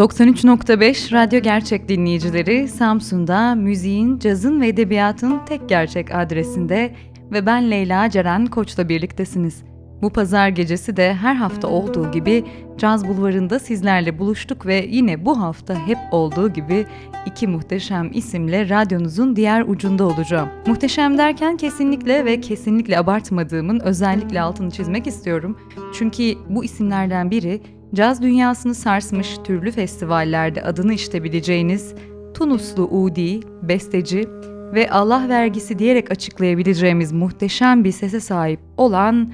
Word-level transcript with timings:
...93.5 0.00 1.12
Radyo 1.12 1.40
Gerçek 1.40 1.88
dinleyicileri 1.88 2.68
Samsun'da 2.68 3.54
müziğin, 3.54 4.18
cazın 4.18 4.60
ve 4.60 4.68
edebiyatın 4.68 5.40
tek 5.46 5.68
gerçek 5.68 6.14
adresinde 6.14 6.94
ve 7.32 7.46
ben 7.46 7.70
Leyla 7.70 8.10
Ceren 8.10 8.46
Koç'la 8.46 8.88
birliktesiniz. 8.88 9.62
Bu 10.02 10.10
pazar 10.10 10.48
gecesi 10.48 10.96
de 10.96 11.14
her 11.14 11.34
hafta 11.34 11.68
olduğu 11.68 12.10
gibi 12.10 12.44
Caz 12.78 13.08
Bulvarı'nda 13.08 13.58
sizlerle 13.58 14.18
buluştuk 14.18 14.66
ve 14.66 14.86
yine 14.90 15.24
bu 15.24 15.40
hafta 15.40 15.86
hep 15.86 15.98
olduğu 16.10 16.52
gibi 16.52 16.86
iki 17.26 17.46
muhteşem 17.46 18.10
isimle 18.14 18.68
radyonuzun 18.68 19.36
diğer 19.36 19.62
ucunda 19.62 20.04
olacağım. 20.04 20.48
Muhteşem 20.66 21.18
derken 21.18 21.56
kesinlikle 21.56 22.24
ve 22.24 22.40
kesinlikle 22.40 22.98
abartmadığımın 22.98 23.80
özellikle 23.80 24.40
altını 24.40 24.70
çizmek 24.70 25.06
istiyorum. 25.06 25.58
Çünkü 25.94 26.34
bu 26.48 26.64
isimlerden 26.64 27.30
biri 27.30 27.60
caz 27.94 28.22
dünyasını 28.22 28.74
sarsmış 28.74 29.38
türlü 29.44 29.70
festivallerde 29.70 30.62
adını 30.62 30.92
işitebileceğiniz 30.94 31.94
Tunuslu 32.34 32.88
Udi, 32.88 33.40
besteci 33.62 34.28
ve 34.74 34.90
Allah 34.90 35.26
vergisi 35.28 35.78
diyerek 35.78 36.10
açıklayabileceğimiz 36.10 37.12
muhteşem 37.12 37.84
bir 37.84 37.92
sese 37.92 38.20
sahip 38.20 38.60
olan 38.76 39.32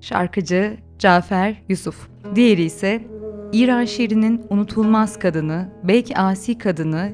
şarkıcı 0.00 0.76
Cafer 0.98 1.62
Yusuf. 1.68 2.08
Diğeri 2.34 2.62
ise 2.62 3.02
İran 3.52 3.84
şiirinin 3.84 4.42
unutulmaz 4.50 5.18
kadını, 5.18 5.68
belki 5.84 6.16
asi 6.16 6.58
kadını, 6.58 7.12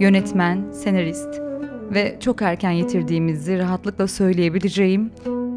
yönetmen, 0.00 0.72
senarist 0.72 1.40
ve 1.94 2.16
çok 2.20 2.42
erken 2.42 2.70
yitirdiğimizi 2.70 3.58
rahatlıkla 3.58 4.06
söyleyebileceğim 4.06 5.10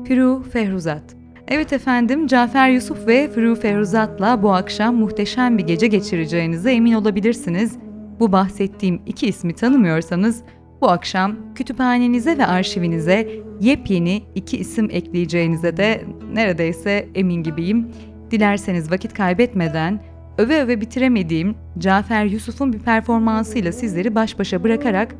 Firu 0.05 0.43
Fehruzat. 0.53 1.22
Evet 1.47 1.73
efendim 1.73 2.27
Cafer 2.27 2.69
Yusuf 2.69 3.08
ve 3.08 3.30
Firu 3.31 3.55
Fehruzat'la 3.55 4.44
bu 4.44 4.53
akşam 4.53 4.95
muhteşem 4.95 5.58
bir 5.58 5.63
gece 5.63 5.88
geçireceğinize 5.88 6.73
emin 6.73 6.94
olabilirsiniz. 6.94 7.77
Bu 8.19 8.31
bahsettiğim 8.31 9.02
iki 9.05 9.27
ismi 9.27 9.53
tanımıyorsanız 9.53 10.44
bu 10.81 10.89
akşam 10.89 11.36
kütüphanenize 11.55 12.38
ve 12.38 12.45
arşivinize 12.45 13.30
yepyeni 13.61 14.23
iki 14.36 14.58
isim 14.58 14.89
ekleyeceğinize 14.91 15.77
de 15.77 16.03
neredeyse 16.33 17.09
emin 17.16 17.44
gibiyim. 17.44 17.88
Dilerseniz 18.31 18.91
vakit 18.91 19.14
kaybetmeden 19.14 19.99
öve 20.38 20.61
öve 20.61 20.81
bitiremediğim 20.81 21.55
Cafer 21.77 22.25
Yusuf'un 22.25 22.73
bir 22.73 22.80
performansıyla 22.80 23.71
sizleri 23.71 24.16
baş 24.16 24.39
başa 24.39 24.64
bırakarak 24.64 25.16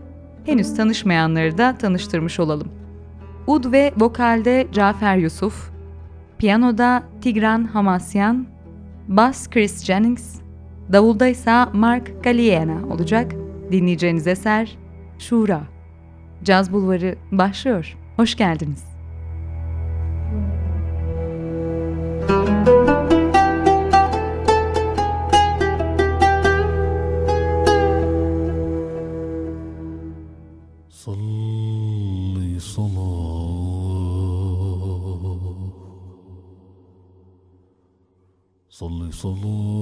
henüz 0.45 0.75
tanışmayanları 0.75 1.57
da 1.57 1.77
tanıştırmış 1.77 2.39
olalım. 2.39 2.67
Ud 3.47 3.72
ve 3.72 3.91
vokalde 3.97 4.67
Cafer 4.72 5.17
Yusuf, 5.17 5.72
piyanoda 6.43 7.03
Tigran 7.21 7.63
Hamasyan, 7.63 8.47
bas 9.07 9.49
Chris 9.49 9.83
Jennings, 9.85 10.35
davulda 10.91 11.27
ise 11.27 11.65
Mark 11.73 12.23
Galliena 12.23 12.93
olacak. 12.93 13.31
Dinleyeceğiniz 13.71 14.27
eser 14.27 14.77
Şura. 15.19 15.61
Caz 16.43 16.73
Bulvarı 16.73 17.15
başlıyor. 17.31 17.97
Hoş 18.15 18.35
geldiniz. 18.35 18.92
صلي 39.22 39.81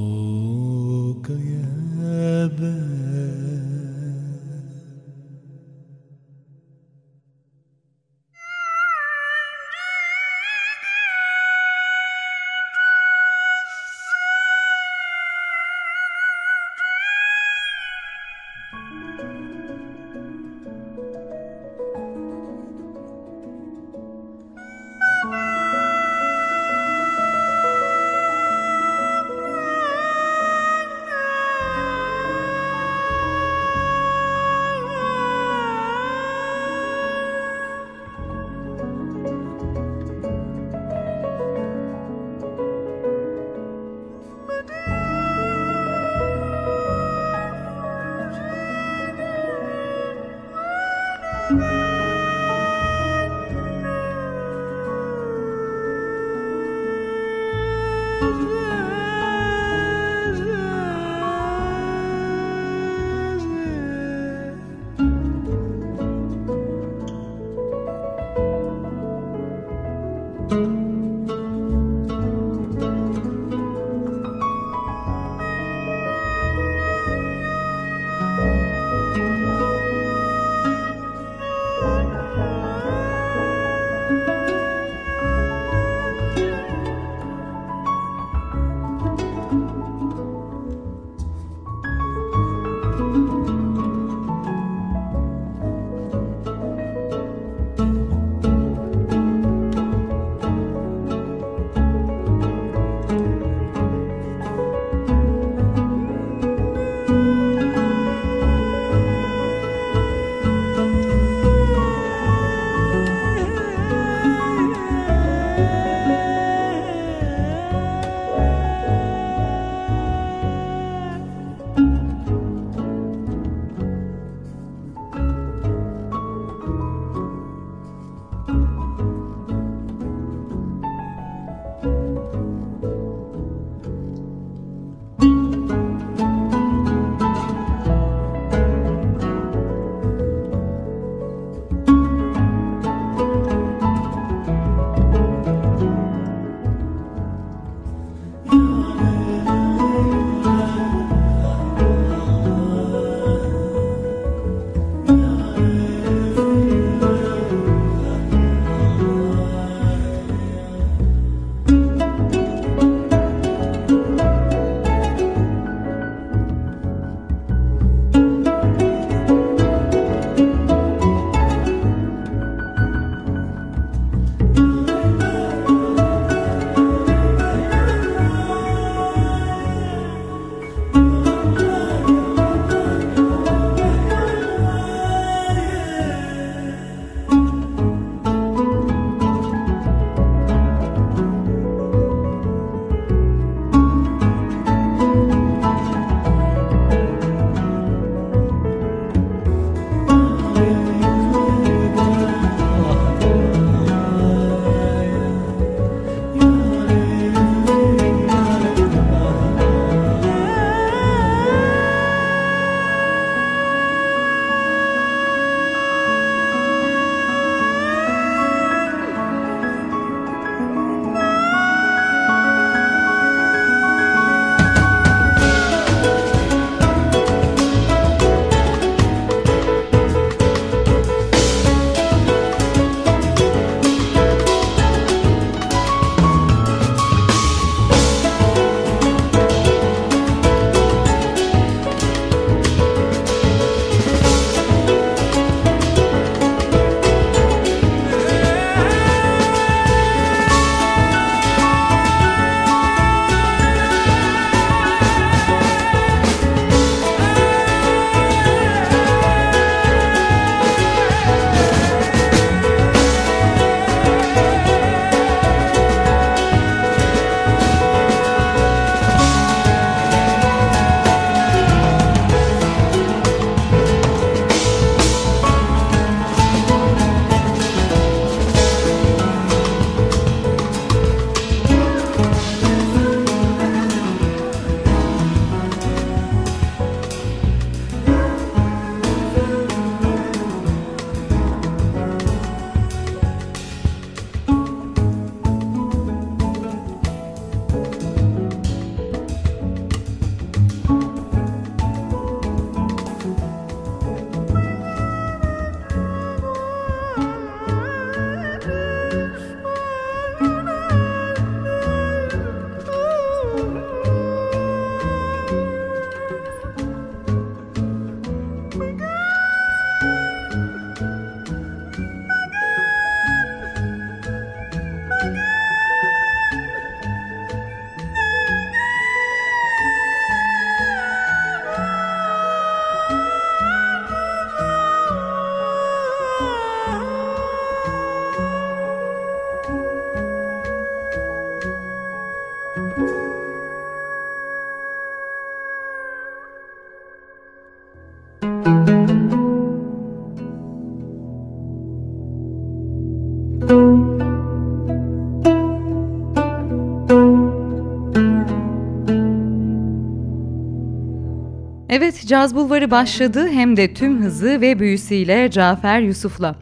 Caz 362.31 362.55
Bulvarı 362.55 362.91
başladı 362.91 363.47
hem 363.47 363.77
de 363.77 363.93
tüm 363.93 364.23
hızı 364.23 364.61
ve 364.61 364.79
büyüsüyle 364.79 365.51
Cafer 365.51 365.99
Yusuf'la. 365.99 366.55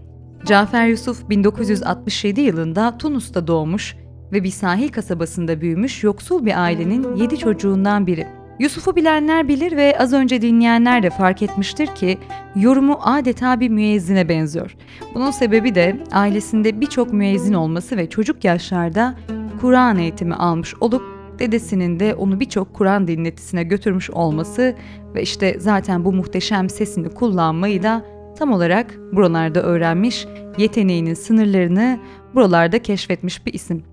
Cafer 0.45 0.88
Yusuf 0.88 1.29
1967 1.29 2.41
yılında 2.41 2.97
Tunus'ta 2.97 3.47
doğmuş 3.47 3.95
ve 4.31 4.43
bir 4.43 4.49
sahil 4.49 4.89
kasabasında 4.89 5.61
büyümüş 5.61 6.03
yoksul 6.03 6.45
bir 6.45 6.63
ailenin 6.63 7.15
7 7.15 7.38
çocuğundan 7.38 8.07
biri. 8.07 8.27
Yusuf'u 8.59 8.95
bilenler 8.95 9.47
bilir 9.47 9.77
ve 9.77 9.97
az 9.99 10.13
önce 10.13 10.41
dinleyenler 10.41 11.03
de 11.03 11.09
fark 11.09 11.41
etmiştir 11.41 11.88
ki 11.88 12.17
yorumu 12.55 12.99
adeta 13.01 13.59
bir 13.59 13.69
müezzine 13.69 14.29
benziyor. 14.29 14.75
Bunun 15.15 15.31
sebebi 15.31 15.75
de 15.75 16.03
ailesinde 16.11 16.81
birçok 16.81 17.13
müezzin 17.13 17.53
olması 17.53 17.97
ve 17.97 18.09
çocuk 18.09 18.43
yaşlarda 18.43 19.15
Kur'an 19.61 19.97
eğitimi 19.97 20.35
almış 20.35 20.75
olup 20.81 21.18
dedesinin 21.39 22.00
de 22.00 22.15
onu 22.15 22.39
birçok 22.39 22.74
Kur'an 22.74 23.08
dinletisine 23.08 23.63
götürmüş 23.63 24.10
olması 24.10 24.75
ve 25.15 25.22
işte 25.22 25.55
zaten 25.60 26.05
bu 26.05 26.13
muhteşem 26.13 26.69
sesini 26.69 27.10
kullanmayı 27.10 27.84
da 27.84 28.05
tam 28.38 28.51
olarak 28.51 29.00
buralarda 29.13 29.62
öğrenmiş, 29.62 30.27
yeteneğinin 30.58 31.13
sınırlarını 31.13 32.00
buralarda 32.36 32.79
keşfetmiş 32.79 33.46
bir 33.46 33.53
isim. 33.53 33.84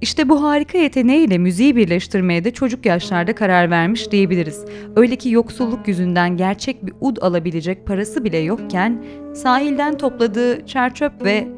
İşte 0.00 0.28
bu 0.28 0.42
harika 0.42 0.78
yeteneğiyle 0.78 1.38
müziği 1.38 1.76
birleştirmeye 1.76 2.44
de 2.44 2.50
çocuk 2.50 2.86
yaşlarda 2.86 3.34
karar 3.34 3.70
vermiş 3.70 4.10
diyebiliriz. 4.10 4.64
Öyle 4.96 5.16
ki 5.16 5.30
yoksulluk 5.30 5.88
yüzünden 5.88 6.36
gerçek 6.36 6.86
bir 6.86 6.92
ud 7.00 7.16
alabilecek 7.16 7.86
parası 7.86 8.24
bile 8.24 8.38
yokken 8.38 9.04
sahilden 9.34 9.96
topladığı 9.96 10.66
çerçöp 10.66 11.24
ve 11.24 11.48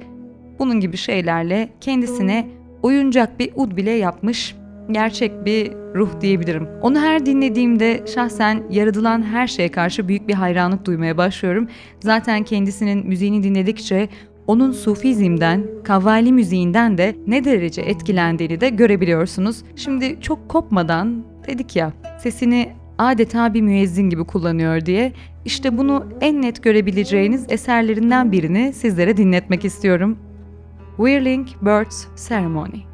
bunun 0.58 0.80
gibi 0.80 0.96
şeylerle 0.96 1.68
kendisine 1.80 2.48
oyuncak 2.82 3.38
bir 3.38 3.50
ud 3.54 3.76
bile 3.76 3.90
yapmış 3.90 4.54
gerçek 4.90 5.44
bir 5.44 5.72
ruh 5.94 6.20
diyebilirim. 6.20 6.68
Onu 6.82 7.00
her 7.00 7.26
dinlediğimde 7.26 8.04
şahsen 8.14 8.62
yaratılan 8.70 9.22
her 9.22 9.46
şeye 9.46 9.68
karşı 9.68 10.08
büyük 10.08 10.28
bir 10.28 10.34
hayranlık 10.34 10.84
duymaya 10.84 11.16
başlıyorum. 11.16 11.68
Zaten 12.00 12.44
kendisinin 12.44 13.06
müziğini 13.06 13.42
dinledikçe 13.42 14.08
onun 14.46 14.72
sufizmden, 14.72 15.64
kavali 15.84 16.32
müziğinden 16.32 16.98
de 16.98 17.16
ne 17.26 17.44
derece 17.44 17.82
etkilendiğini 17.82 18.60
de 18.60 18.68
görebiliyorsunuz. 18.68 19.62
Şimdi 19.76 20.20
çok 20.20 20.48
kopmadan 20.48 21.24
dedik 21.46 21.76
ya 21.76 21.92
sesini 22.18 22.72
adeta 22.98 23.54
bir 23.54 23.60
müezzin 23.60 24.10
gibi 24.10 24.24
kullanıyor 24.24 24.86
diye 24.86 25.12
işte 25.44 25.78
bunu 25.78 26.06
en 26.20 26.42
net 26.42 26.62
görebileceğiniz 26.62 27.46
eserlerinden 27.48 28.32
birini 28.32 28.72
sizlere 28.72 29.16
dinletmek 29.16 29.64
istiyorum. 29.64 30.18
Whirling 30.96 31.48
Birds 31.62 32.06
Ceremony 32.28 32.93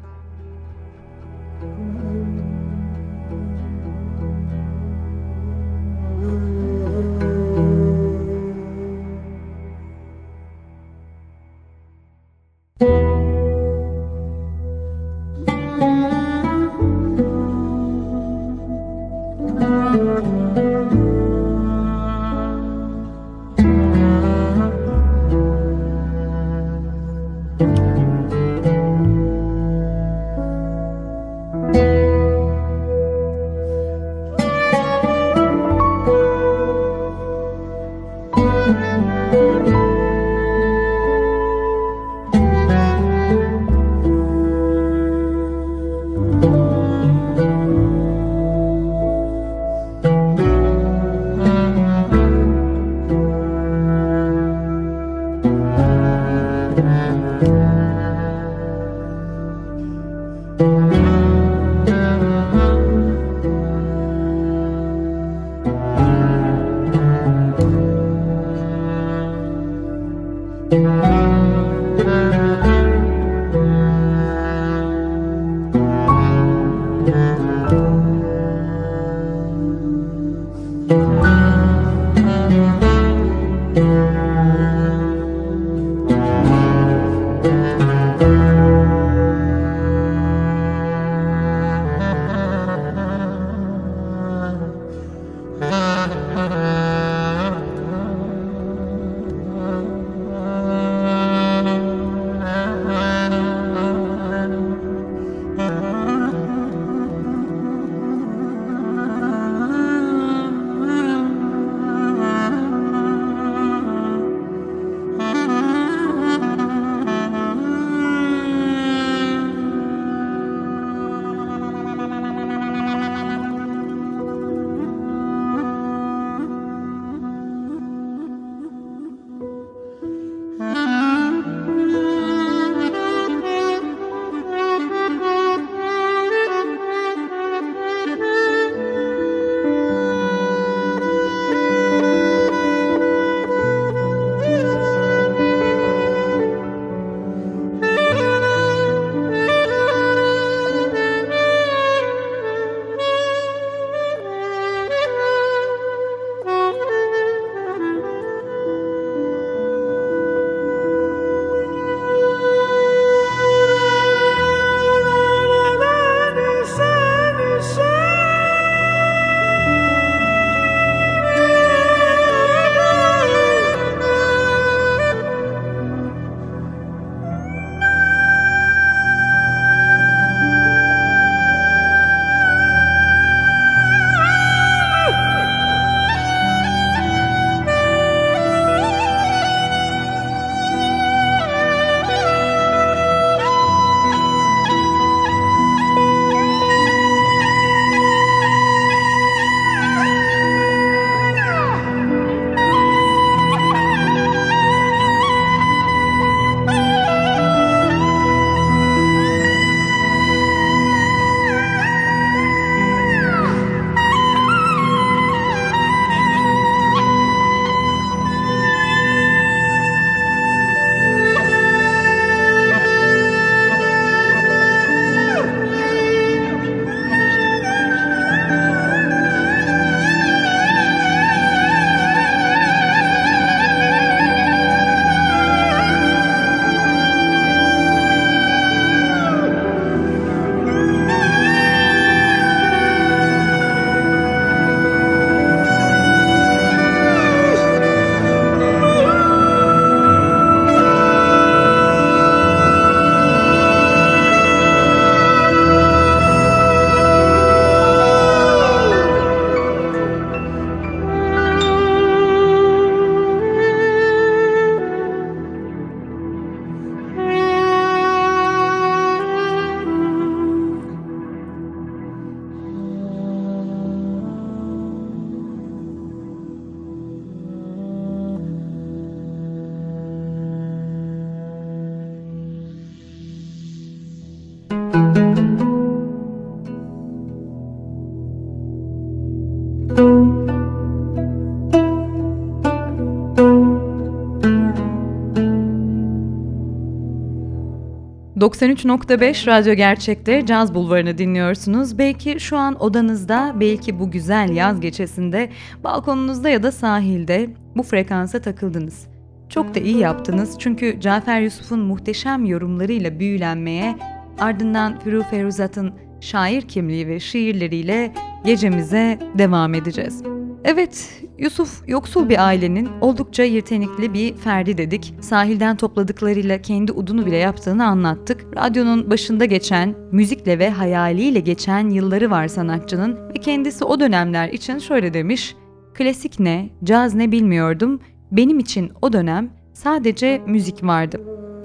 93.5 298.41 299.47
Radyo 299.47 299.73
Gerçek'te 299.73 300.45
Caz 300.45 300.75
Bulvarı'nı 300.75 301.17
dinliyorsunuz. 301.17 301.97
Belki 301.97 302.39
şu 302.39 302.57
an 302.57 302.81
odanızda, 302.83 303.55
belki 303.59 303.99
bu 303.99 304.11
güzel 304.11 304.49
yaz 304.55 304.81
gecesinde, 304.81 305.49
balkonunuzda 305.83 306.49
ya 306.49 306.63
da 306.63 306.71
sahilde 306.71 307.49
bu 307.75 307.83
frekansa 307.83 308.41
takıldınız. 308.41 309.07
Çok 309.49 309.75
da 309.75 309.79
iyi 309.79 309.97
yaptınız 309.97 310.55
çünkü 310.59 310.99
Cafer 310.99 311.41
Yusuf'un 311.41 311.79
muhteşem 311.79 312.45
yorumlarıyla 312.45 313.19
büyülenmeye, 313.19 313.95
ardından 314.39 314.99
Firu 314.99 315.23
Feruzat'ın 315.23 315.93
şair 316.21 316.61
kimliği 316.61 317.07
ve 317.07 317.19
şiirleriyle 317.19 318.13
gecemize 318.45 319.19
devam 319.37 319.73
edeceğiz. 319.73 320.23
Evet, 320.65 321.23
Yusuf 321.37 321.81
yoksul 321.87 322.29
bir 322.29 322.47
ailenin 322.47 322.89
oldukça 323.01 323.43
yirtenikli 323.43 324.13
bir 324.13 324.35
ferdi 324.35 324.77
dedik. 324.77 325.13
Sahilden 325.21 325.75
topladıklarıyla 325.75 326.61
kendi 326.61 326.91
udunu 326.91 327.25
bile 327.25 327.37
yaptığını 327.37 327.85
anlattık. 327.85 328.57
Radyonun 328.57 329.09
başında 329.09 329.45
geçen, 329.45 329.95
müzikle 330.11 330.59
ve 330.59 330.69
hayaliyle 330.69 331.39
geçen 331.39 331.89
yılları 331.89 332.31
var 332.31 332.47
sanatçının 332.47 333.29
ve 333.29 333.33
kendisi 333.33 333.85
o 333.85 333.99
dönemler 333.99 334.49
için 334.49 334.79
şöyle 334.79 335.13
demiş. 335.13 335.55
Klasik 335.93 336.39
ne, 336.39 336.69
caz 336.83 337.15
ne 337.15 337.31
bilmiyordum. 337.31 337.99
Benim 338.31 338.59
için 338.59 338.91
o 339.01 339.13
dönem 339.13 339.49
sadece 339.73 340.41
müzik 340.47 340.83
vardı. 340.83 341.21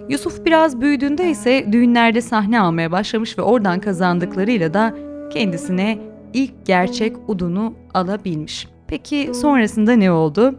Yusuf 0.09 0.45
biraz 0.45 0.81
büyüdüğünde 0.81 1.31
ise 1.31 1.67
düğünlerde 1.73 2.21
sahne 2.21 2.61
almaya 2.61 2.93
başlamış 2.93 3.39
ve 3.39 3.43
oradan 3.43 3.81
kazandıklarıyla 3.81 4.75
da 4.75 4.95
kendisine 5.33 5.99
ilk 6.35 6.67
gerçek 6.67 7.17
udunu 7.29 7.75
alabilmiş. 7.95 8.76
Peki 8.89 9.31
sonrasında 9.35 9.93
ne 9.93 10.11
oldu? 10.11 10.55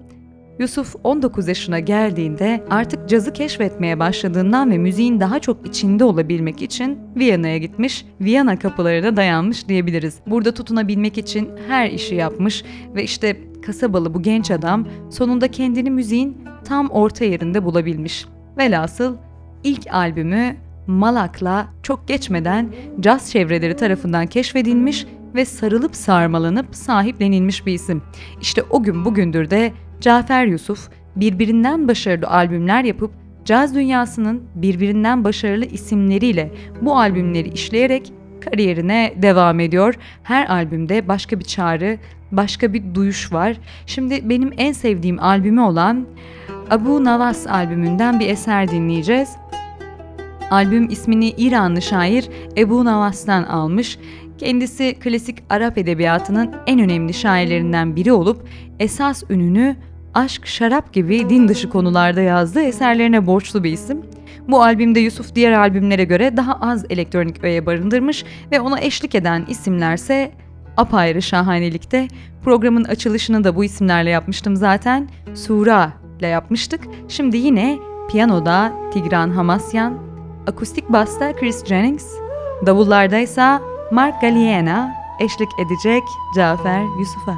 Yusuf 0.59 0.95
19 1.03 1.47
yaşına 1.47 1.79
geldiğinde 1.79 2.63
artık 2.69 3.09
cazı 3.09 3.33
keşfetmeye 3.33 3.99
başladığından 3.99 4.71
ve 4.71 4.77
müziğin 4.77 5.19
daha 5.19 5.39
çok 5.39 5.67
içinde 5.67 6.03
olabilmek 6.03 6.61
için 6.61 6.99
Viyana'ya 7.15 7.57
gitmiş, 7.57 8.05
Viyana 8.21 8.59
kapılarına 8.59 9.15
dayanmış 9.15 9.67
diyebiliriz. 9.67 10.19
Burada 10.27 10.53
tutunabilmek 10.53 11.17
için 11.17 11.49
her 11.67 11.89
işi 11.89 12.15
yapmış 12.15 12.63
ve 12.95 13.03
işte 13.03 13.37
kasabalı 13.65 14.13
bu 14.13 14.21
genç 14.21 14.51
adam 14.51 14.87
sonunda 15.09 15.47
kendini 15.47 15.91
müziğin 15.91 16.37
tam 16.65 16.89
orta 16.89 17.25
yerinde 17.25 17.65
bulabilmiş. 17.65 18.25
Velhasıl 18.57 19.15
ilk 19.63 19.93
albümü 19.93 20.55
Malak'la 20.87 21.67
çok 21.83 22.07
geçmeden 22.07 22.73
caz 22.99 23.31
çevreleri 23.31 23.75
tarafından 23.75 24.27
keşfedilmiş 24.27 25.05
ve 25.35 25.45
sarılıp 25.45 25.95
sarmalanıp 25.95 26.75
sahiplenilmiş 26.75 27.65
bir 27.65 27.73
isim. 27.73 28.01
İşte 28.41 28.63
o 28.69 28.83
gün 28.83 29.05
bugündür 29.05 29.49
de 29.49 29.73
Cafer 30.01 30.45
Yusuf 30.45 30.89
birbirinden 31.15 31.87
başarılı 31.87 32.27
albümler 32.27 32.83
yapıp 32.83 33.11
caz 33.45 33.75
dünyasının 33.75 34.43
birbirinden 34.55 35.23
başarılı 35.23 35.65
isimleriyle 35.65 36.51
bu 36.81 36.97
albümleri 36.97 37.49
işleyerek 37.49 38.13
kariyerine 38.41 39.13
devam 39.21 39.59
ediyor. 39.59 39.95
Her 40.23 40.47
albümde 40.47 41.07
başka 41.07 41.39
bir 41.39 41.45
çağrı, 41.45 41.97
başka 42.31 42.73
bir 42.73 42.95
duyuş 42.95 43.33
var. 43.33 43.57
Şimdi 43.85 44.29
benim 44.29 44.51
en 44.57 44.71
sevdiğim 44.71 45.23
albümü 45.23 45.61
olan 45.61 46.05
Abu 46.69 47.03
Navas 47.03 47.47
albümünden 47.47 48.19
bir 48.19 48.29
eser 48.29 48.67
dinleyeceğiz. 48.67 49.29
Albüm 50.51 50.89
ismini 50.89 51.29
İranlı 51.29 51.81
şair 51.81 52.29
Ebu 52.57 52.85
Navas'tan 52.85 53.43
almış. 53.43 53.99
Kendisi 54.37 54.95
klasik 54.99 55.43
Arap 55.49 55.77
edebiyatının 55.77 56.51
en 56.67 56.79
önemli 56.79 57.13
şairlerinden 57.13 57.95
biri 57.95 58.11
olup 58.11 58.47
esas 58.79 59.23
ününü 59.29 59.75
aşk, 60.13 60.47
şarap 60.47 60.93
gibi 60.93 61.29
din 61.29 61.47
dışı 61.47 61.69
konularda 61.69 62.21
yazdığı 62.21 62.61
eserlerine 62.61 63.27
borçlu 63.27 63.63
bir 63.63 63.71
isim. 63.71 64.01
Bu 64.47 64.63
albümde 64.63 64.99
Yusuf 64.99 65.35
diğer 65.35 65.51
albümlere 65.51 66.03
göre 66.03 66.37
daha 66.37 66.53
az 66.53 66.85
elektronik 66.89 67.43
öğe 67.43 67.65
barındırmış 67.65 68.25
ve 68.51 68.59
ona 68.59 68.79
eşlik 68.79 69.15
eden 69.15 69.45
isimlerse 69.49 70.31
apayrı 70.77 71.21
şahanelikte. 71.21 72.07
Programın 72.43 72.83
açılışını 72.83 73.43
da 73.43 73.55
bu 73.55 73.63
isimlerle 73.63 74.09
yapmıştım 74.09 74.55
zaten. 74.55 75.09
Sura 75.33 75.93
ile 76.19 76.27
yapmıştık. 76.27 76.81
Şimdi 77.07 77.37
yine 77.37 77.77
piyanoda 78.11 78.73
Tigran 78.93 79.29
Hamasyan, 79.29 80.06
akustik 80.47 80.89
basta 80.89 81.35
Chris 81.35 81.65
Jennings, 81.65 82.05
davullarda 82.65 83.17
ise 83.19 83.59
Mark 83.91 84.21
Galliena 84.21 84.93
eşlik 85.19 85.49
edecek 85.59 86.03
Cafer 86.35 86.81
Yusuf'a. 86.99 87.37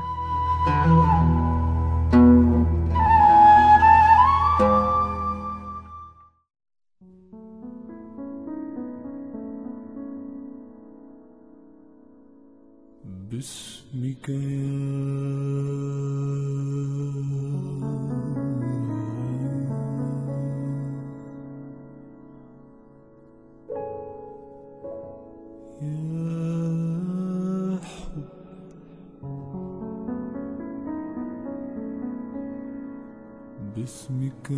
Bismillah 13.32 14.90
يا 25.82 27.78
حب. 27.84 28.24
باسمك 33.76 34.52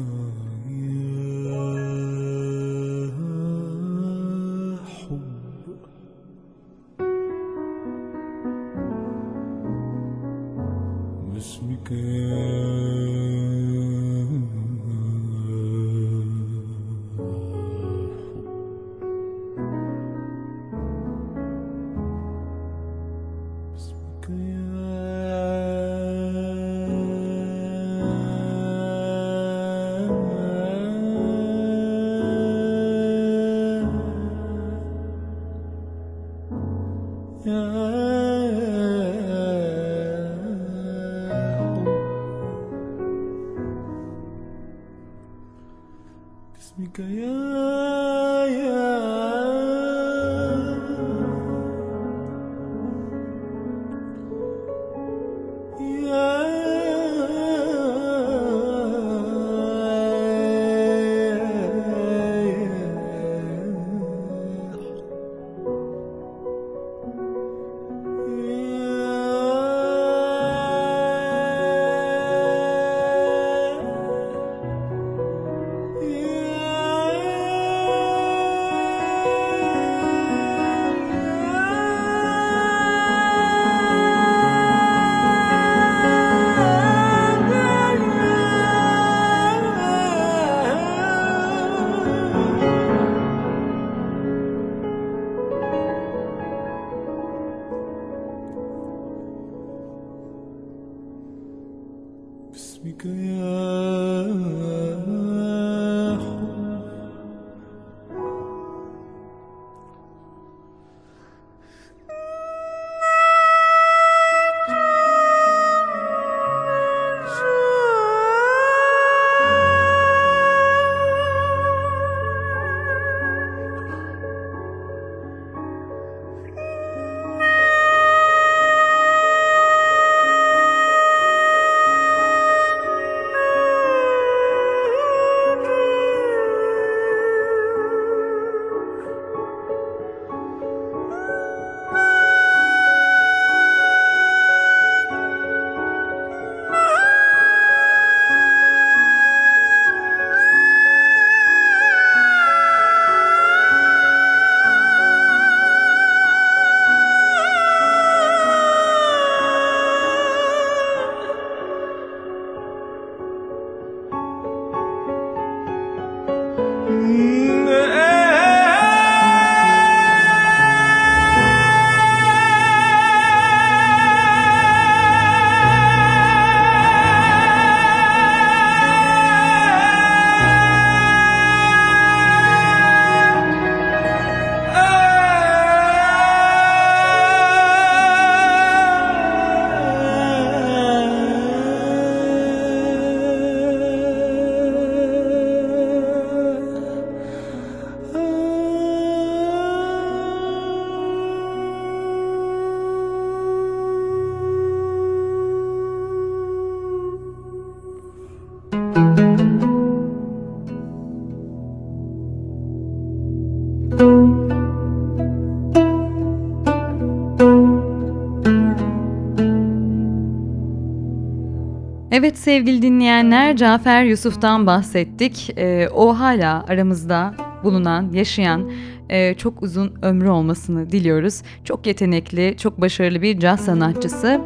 Evet 222.21 222.37
sevgili 222.37 222.81
dinleyenler 222.81 223.55
Cafer 223.57 224.03
Yusuf'tan 224.03 224.67
bahsettik. 224.67 225.53
Ee, 225.57 225.89
o 225.93 226.19
hala 226.19 226.65
aramızda 226.69 227.33
bulunan, 227.63 228.11
yaşayan, 228.13 228.71
e, 229.09 229.33
çok 229.33 229.63
uzun 229.63 229.93
ömrü 230.01 230.29
olmasını 230.29 230.91
diliyoruz. 230.91 231.41
Çok 231.63 231.87
yetenekli, 231.87 232.57
çok 232.57 232.81
başarılı 232.81 233.21
bir 233.21 233.39
caz 233.39 233.59
sanatçısı. 233.59 234.41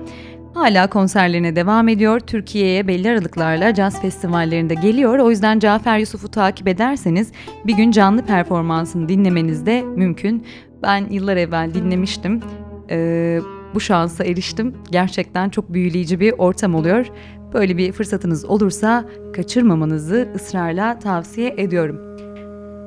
Hala 0.53 0.87
konserlerine 0.89 1.55
devam 1.55 1.87
ediyor. 1.87 2.19
Türkiye'ye 2.19 2.87
belli 2.87 3.09
aralıklarla 3.09 3.73
caz 3.73 4.01
festivallerinde 4.01 4.73
geliyor. 4.73 5.19
O 5.19 5.29
yüzden 5.29 5.59
Cafer 5.59 5.97
Yusuf'u 5.97 6.31
takip 6.31 6.67
ederseniz 6.67 7.31
bir 7.65 7.73
gün 7.73 7.91
canlı 7.91 8.25
performansını 8.25 9.09
dinlemeniz 9.09 9.65
de 9.65 9.81
mümkün. 9.81 10.45
Ben 10.83 11.05
yıllar 11.09 11.37
evvel 11.37 11.73
dinlemiştim. 11.73 12.41
Ee, 12.89 13.39
bu 13.75 13.79
şansa 13.79 14.23
eriştim. 14.23 14.73
Gerçekten 14.91 15.49
çok 15.49 15.73
büyüleyici 15.73 16.19
bir 16.19 16.33
ortam 16.37 16.75
oluyor. 16.75 17.07
Böyle 17.55 17.77
bir 17.77 17.91
fırsatınız 17.91 18.45
olursa 18.45 19.05
kaçırmamanızı 19.33 20.27
ısrarla 20.35 20.99
tavsiye 20.99 21.53
ediyorum. 21.57 21.99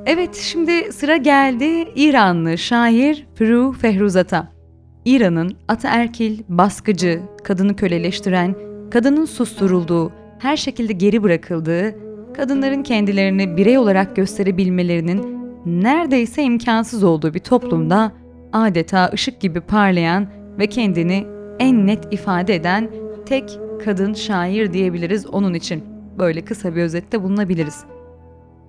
Evet 0.05 0.35
şimdi 0.35 0.93
sıra 0.93 1.17
geldi 1.17 1.87
İranlı 1.95 2.57
şair 2.57 3.27
Firu 3.35 3.71
Fehruzat'a. 3.71 4.51
İran'ın 5.05 5.51
ataerkil, 5.67 6.39
baskıcı, 6.49 7.21
kadını 7.43 7.75
köleleştiren, 7.75 8.55
kadının 8.91 9.25
susturulduğu, 9.25 10.11
her 10.39 10.57
şekilde 10.57 10.93
geri 10.93 11.23
bırakıldığı, 11.23 11.95
kadınların 12.33 12.83
kendilerini 12.83 13.57
birey 13.57 13.77
olarak 13.77 14.15
gösterebilmelerinin 14.15 15.39
neredeyse 15.65 16.43
imkansız 16.43 17.03
olduğu 17.03 17.33
bir 17.33 17.39
toplumda 17.39 18.11
adeta 18.53 19.09
ışık 19.13 19.39
gibi 19.39 19.61
parlayan 19.61 20.27
ve 20.59 20.67
kendini 20.67 21.25
en 21.59 21.87
net 21.87 22.13
ifade 22.13 22.55
eden 22.55 22.89
tek 23.25 23.59
kadın 23.79 24.13
şair 24.13 24.73
diyebiliriz 24.73 25.27
onun 25.27 25.53
için. 25.53 25.83
Böyle 26.19 26.45
kısa 26.45 26.75
bir 26.75 26.81
özette 26.81 27.23
bulunabiliriz. 27.23 27.83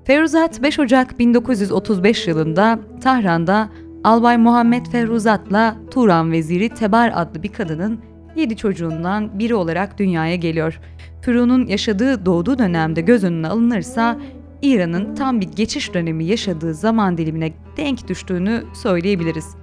Feruzat 0.05 0.63
5 0.63 0.79
Ocak 0.79 1.19
1935 1.19 2.29
yılında 2.29 2.79
Tahran'da 3.01 3.69
Albay 4.05 4.37
Muhammed 4.37 4.87
Feruzat'la 4.87 5.77
Turan 5.91 6.33
Veziri 6.33 6.69
Tebar 6.69 7.13
adlı 7.15 7.43
bir 7.43 7.53
kadının 7.53 8.01
7 8.37 8.57
çocuğundan 8.57 9.39
biri 9.39 9.55
olarak 9.55 9.99
dünyaya 9.99 10.35
geliyor. 10.37 10.81
Furu'nun 11.23 11.67
yaşadığı 11.67 12.27
doğduğu 12.27 12.59
dönemde 12.59 13.01
göz 13.01 13.25
önüne 13.25 13.49
alınırsa 13.49 14.19
İran'ın 14.63 15.15
tam 15.15 15.41
bir 15.41 15.49
geçiş 15.49 15.95
dönemi 15.95 16.25
yaşadığı 16.25 16.75
zaman 16.75 17.19
dilimine 17.19 17.53
denk 17.77 18.09
düştüğünü 18.09 18.63
söyleyebiliriz. 18.75 19.57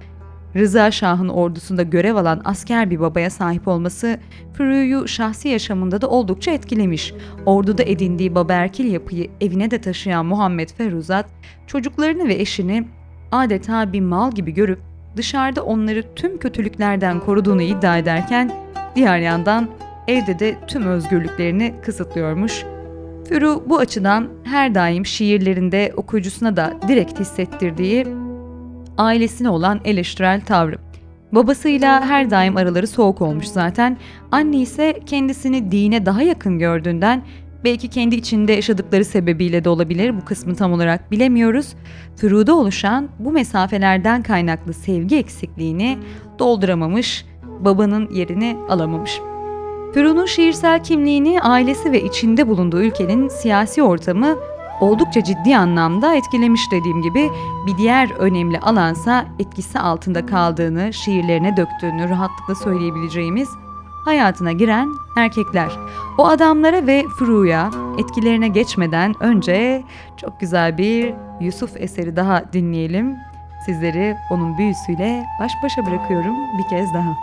Rıza 0.56 0.90
Şah'ın 0.90 1.28
ordusunda 1.28 1.82
görev 1.82 2.16
alan 2.16 2.40
asker 2.44 2.90
bir 2.90 3.00
babaya 3.00 3.30
sahip 3.30 3.68
olması 3.68 4.18
Furu'yu 4.52 5.08
şahsi 5.08 5.48
yaşamında 5.48 6.00
da 6.00 6.08
oldukça 6.08 6.50
etkilemiş. 6.50 7.14
Orduda 7.46 7.82
edindiği 7.82 8.34
baberkil 8.34 8.92
yapıyı 8.92 9.30
evine 9.40 9.70
de 9.70 9.80
taşıyan 9.80 10.26
Muhammed 10.26 10.68
Feruzat, 10.68 11.26
çocuklarını 11.66 12.28
ve 12.28 12.34
eşini 12.34 12.84
adeta 13.32 13.92
bir 13.92 14.00
mal 14.00 14.32
gibi 14.32 14.54
görüp 14.54 14.78
dışarıda 15.16 15.64
onları 15.64 16.04
tüm 16.16 16.38
kötülüklerden 16.38 17.20
koruduğunu 17.20 17.62
iddia 17.62 17.98
ederken 17.98 18.52
diğer 18.96 19.18
yandan 19.18 19.68
evde 20.08 20.38
de 20.38 20.56
tüm 20.66 20.86
özgürlüklerini 20.86 21.74
kısıtlıyormuş. 21.82 22.64
Furu 23.28 23.64
bu 23.66 23.78
açıdan 23.78 24.28
her 24.44 24.74
daim 24.74 25.06
şiirlerinde 25.06 25.92
okuyucusuna 25.96 26.56
da 26.56 26.74
direkt 26.88 27.20
hissettirdiği 27.20 28.06
ailesine 28.98 29.50
olan 29.50 29.80
eleştirel 29.84 30.40
tavrı. 30.40 30.76
Babasıyla 31.32 32.06
her 32.06 32.30
daim 32.30 32.56
araları 32.56 32.86
soğuk 32.86 33.22
olmuş 33.22 33.46
zaten. 33.46 33.96
Anne 34.32 34.56
ise 34.56 35.00
kendisini 35.06 35.72
dine 35.72 36.06
daha 36.06 36.22
yakın 36.22 36.58
gördüğünden 36.58 37.22
belki 37.64 37.88
kendi 37.88 38.14
içinde 38.14 38.52
yaşadıkları 38.52 39.04
sebebiyle 39.04 39.64
de 39.64 39.68
olabilir 39.68 40.16
bu 40.20 40.24
kısmı 40.24 40.54
tam 40.54 40.72
olarak 40.72 41.10
bilemiyoruz. 41.10 41.74
Furu'da 42.16 42.54
oluşan 42.54 43.08
bu 43.18 43.32
mesafelerden 43.32 44.22
kaynaklı 44.22 44.72
sevgi 44.72 45.16
eksikliğini 45.16 45.98
dolduramamış, 46.38 47.26
babanın 47.60 48.10
yerini 48.10 48.56
alamamış. 48.68 49.20
Furu'nun 49.94 50.26
şiirsel 50.26 50.82
kimliğini 50.82 51.40
ailesi 51.40 51.92
ve 51.92 52.02
içinde 52.02 52.48
bulunduğu 52.48 52.82
ülkenin 52.82 53.28
siyasi 53.28 53.82
ortamı 53.82 54.36
oldukça 54.80 55.24
ciddi 55.24 55.56
anlamda 55.56 56.14
etkilemiş 56.14 56.70
dediğim 56.70 57.02
gibi 57.02 57.30
bir 57.66 57.78
diğer 57.78 58.10
önemli 58.10 58.60
alansa 58.60 59.24
etkisi 59.38 59.78
altında 59.78 60.26
kaldığını, 60.26 60.92
şiirlerine 60.92 61.56
döktüğünü 61.56 62.08
rahatlıkla 62.08 62.54
söyleyebileceğimiz 62.54 63.48
hayatına 64.04 64.52
giren 64.52 64.88
erkekler. 65.16 65.72
O 66.18 66.26
adamlara 66.26 66.86
ve 66.86 67.04
Furu'ya 67.18 67.70
etkilerine 67.98 68.48
geçmeden 68.48 69.14
önce 69.22 69.84
çok 70.16 70.40
güzel 70.40 70.78
bir 70.78 71.14
Yusuf 71.40 71.76
eseri 71.76 72.16
daha 72.16 72.52
dinleyelim. 72.52 73.16
Sizleri 73.66 74.16
onun 74.30 74.58
büyüsüyle 74.58 75.24
baş 75.40 75.52
başa 75.62 75.86
bırakıyorum 75.86 76.36
bir 76.58 76.68
kez 76.68 76.94
daha. 76.94 77.16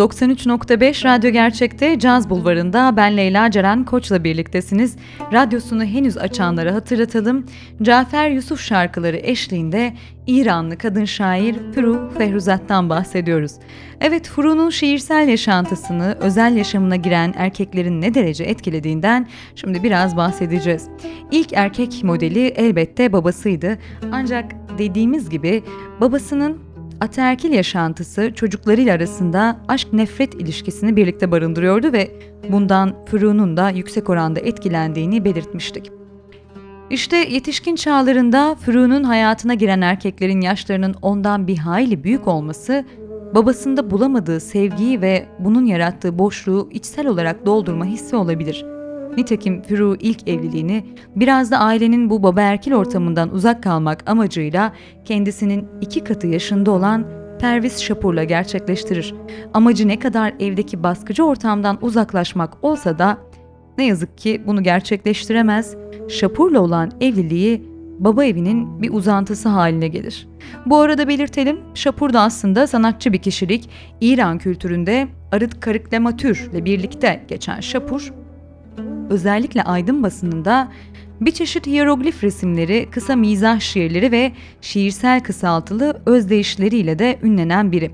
93.5 0.00 1.04
Radyo 1.04 1.30
Gerçek'te 1.30 1.98
Caz 1.98 2.30
Bulvarı'nda 2.30 2.96
ben 2.96 3.16
Leyla 3.16 3.50
Ceren 3.50 3.84
Koç'la 3.84 4.24
birliktesiniz. 4.24 4.96
Radyosunu 5.32 5.84
henüz 5.84 6.18
açanlara 6.18 6.74
hatırlatalım. 6.74 7.46
Cafer 7.82 8.30
Yusuf 8.30 8.60
şarkıları 8.60 9.16
eşliğinde 9.16 9.94
İranlı 10.26 10.78
kadın 10.78 11.04
şair 11.04 11.56
Furu 11.74 12.10
Fehruzat'tan 12.18 12.90
bahsediyoruz. 12.90 13.52
Evet 14.00 14.28
Furu'nun 14.28 14.70
şiirsel 14.70 15.28
yaşantısını, 15.28 16.16
özel 16.20 16.56
yaşamına 16.56 16.96
giren 16.96 17.34
erkeklerin 17.36 18.00
ne 18.00 18.14
derece 18.14 18.44
etkilediğinden 18.44 19.28
şimdi 19.54 19.82
biraz 19.82 20.16
bahsedeceğiz. 20.16 20.88
İlk 21.30 21.52
erkek 21.52 22.04
modeli 22.04 22.46
elbette 22.46 23.12
babasıydı. 23.12 23.78
Ancak 24.12 24.44
dediğimiz 24.78 25.30
gibi 25.30 25.62
babasının 26.00 26.69
ataerkil 27.00 27.52
yaşantısı 27.52 28.32
çocuklarıyla 28.34 28.94
arasında 28.94 29.56
aşk-nefret 29.68 30.34
ilişkisini 30.34 30.96
birlikte 30.96 31.30
barındırıyordu 31.30 31.92
ve 31.92 32.10
bundan 32.48 33.04
Furu'nun 33.06 33.56
da 33.56 33.70
yüksek 33.70 34.10
oranda 34.10 34.40
etkilendiğini 34.40 35.24
belirtmiştik. 35.24 35.90
İşte 36.90 37.16
yetişkin 37.16 37.76
çağlarında 37.76 38.54
Furu'nun 38.54 39.04
hayatına 39.04 39.54
giren 39.54 39.80
erkeklerin 39.80 40.40
yaşlarının 40.40 40.94
ondan 41.02 41.46
bir 41.46 41.58
hayli 41.58 42.04
büyük 42.04 42.28
olması, 42.28 42.84
babasında 43.34 43.90
bulamadığı 43.90 44.40
sevgiyi 44.40 45.00
ve 45.00 45.26
bunun 45.38 45.66
yarattığı 45.66 46.18
boşluğu 46.18 46.68
içsel 46.72 47.06
olarak 47.06 47.46
doldurma 47.46 47.84
hissi 47.84 48.16
olabilir. 48.16 48.79
Nitekim 49.16 49.62
Furu 49.62 49.96
ilk 50.00 50.28
evliliğini 50.28 50.84
biraz 51.16 51.50
da 51.50 51.58
ailenin 51.58 52.10
bu 52.10 52.22
baba 52.22 52.40
erkil 52.40 52.72
ortamından 52.72 53.34
uzak 53.34 53.62
kalmak 53.62 54.10
amacıyla 54.10 54.72
kendisinin 55.04 55.68
iki 55.80 56.04
katı 56.04 56.26
yaşında 56.26 56.70
olan 56.70 57.06
Perviz 57.40 57.82
Şapur'la 57.82 58.24
gerçekleştirir. 58.24 59.14
Amacı 59.54 59.88
ne 59.88 59.98
kadar 59.98 60.34
evdeki 60.40 60.82
baskıcı 60.82 61.24
ortamdan 61.24 61.78
uzaklaşmak 61.82 62.64
olsa 62.64 62.98
da 62.98 63.18
ne 63.78 63.86
yazık 63.86 64.18
ki 64.18 64.42
bunu 64.46 64.62
gerçekleştiremez, 64.62 65.76
Şapur'la 66.08 66.60
olan 66.60 66.90
evliliği 67.00 67.70
baba 67.98 68.24
evinin 68.24 68.82
bir 68.82 68.92
uzantısı 68.92 69.48
haline 69.48 69.88
gelir. 69.88 70.28
Bu 70.66 70.76
arada 70.76 71.08
belirtelim, 71.08 71.60
Şapur 71.74 72.12
da 72.12 72.20
aslında 72.20 72.66
sanatçı 72.66 73.12
bir 73.12 73.18
kişilik. 73.18 73.70
İran 74.00 74.38
kültüründe 74.38 75.08
Arıt 75.32 75.60
Karıklamatür 75.60 76.50
ile 76.52 76.64
birlikte 76.64 77.24
geçen 77.28 77.60
Şapur, 77.60 78.12
özellikle 79.10 79.62
aydın 79.62 80.02
basınında 80.02 80.68
bir 81.20 81.30
çeşit 81.30 81.66
hieroglif 81.66 82.24
resimleri, 82.24 82.88
kısa 82.90 83.16
mizah 83.16 83.60
şiirleri 83.60 84.12
ve 84.12 84.32
şiirsel 84.60 85.20
kısaltılı 85.20 86.02
özdeyişleriyle 86.06 86.98
de 86.98 87.18
ünlenen 87.22 87.72
biri. 87.72 87.90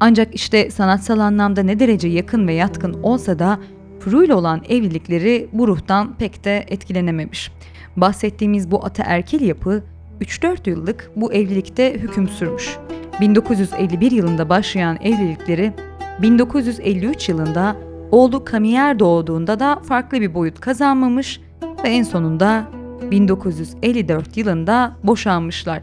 Ancak 0.00 0.34
işte 0.34 0.70
sanatsal 0.70 1.18
anlamda 1.18 1.62
ne 1.62 1.78
derece 1.78 2.08
yakın 2.08 2.48
ve 2.48 2.54
yatkın 2.54 3.02
olsa 3.02 3.38
da 3.38 3.58
Fru 4.00 4.24
ile 4.24 4.34
olan 4.34 4.62
evlilikleri 4.68 5.48
bu 5.52 5.68
ruhtan 5.68 6.14
pek 6.18 6.44
de 6.44 6.64
etkilenememiş. 6.68 7.50
Bahsettiğimiz 7.96 8.70
bu 8.70 8.84
ataerkil 8.84 9.40
yapı 9.40 9.82
3-4 10.20 10.70
yıllık 10.70 11.10
bu 11.16 11.32
evlilikte 11.32 11.94
hüküm 11.94 12.28
sürmüş. 12.28 12.76
1951 13.20 14.10
yılında 14.10 14.48
başlayan 14.48 14.98
evlilikleri 15.02 15.72
1953 16.22 17.28
yılında 17.28 17.76
Oğlu 18.12 18.44
Kamiyer 18.44 18.98
doğduğunda 18.98 19.60
da 19.60 19.80
farklı 19.84 20.20
bir 20.20 20.34
boyut 20.34 20.60
kazanmamış 20.60 21.40
ve 21.84 21.88
en 21.88 22.02
sonunda 22.02 22.64
1954 23.10 24.36
yılında 24.36 24.96
boşanmışlar. 25.04 25.82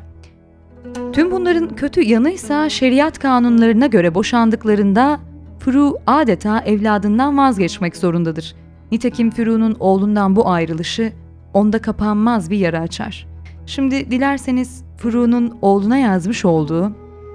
Tüm 1.14 1.32
bunların 1.32 1.76
kötü 1.76 2.02
yanıysa 2.02 2.70
şeriat 2.70 3.20
kanunlarına 3.20 3.88
göre 3.88 4.16
boşandıklarında 4.16 5.20
Furu 5.60 5.98
adeta 6.08 6.60
evladından 6.60 7.38
vazgeçmek 7.38 7.98
zorundadır. 7.98 8.56
Nitekim 8.92 9.32
Furu'nun 9.32 9.76
oğlundan 9.80 10.36
bu 10.36 10.50
ayrılışı 10.50 11.12
onda 11.54 11.82
kapanmaz 11.82 12.50
bir 12.52 12.58
yara 12.58 12.80
açar. 12.80 13.28
Şimdi 13.66 14.12
dilerseniz 14.12 14.84
Furu'nun 14.98 15.58
oğluna 15.62 15.98
yazmış 15.98 16.46
olduğu 16.46 16.92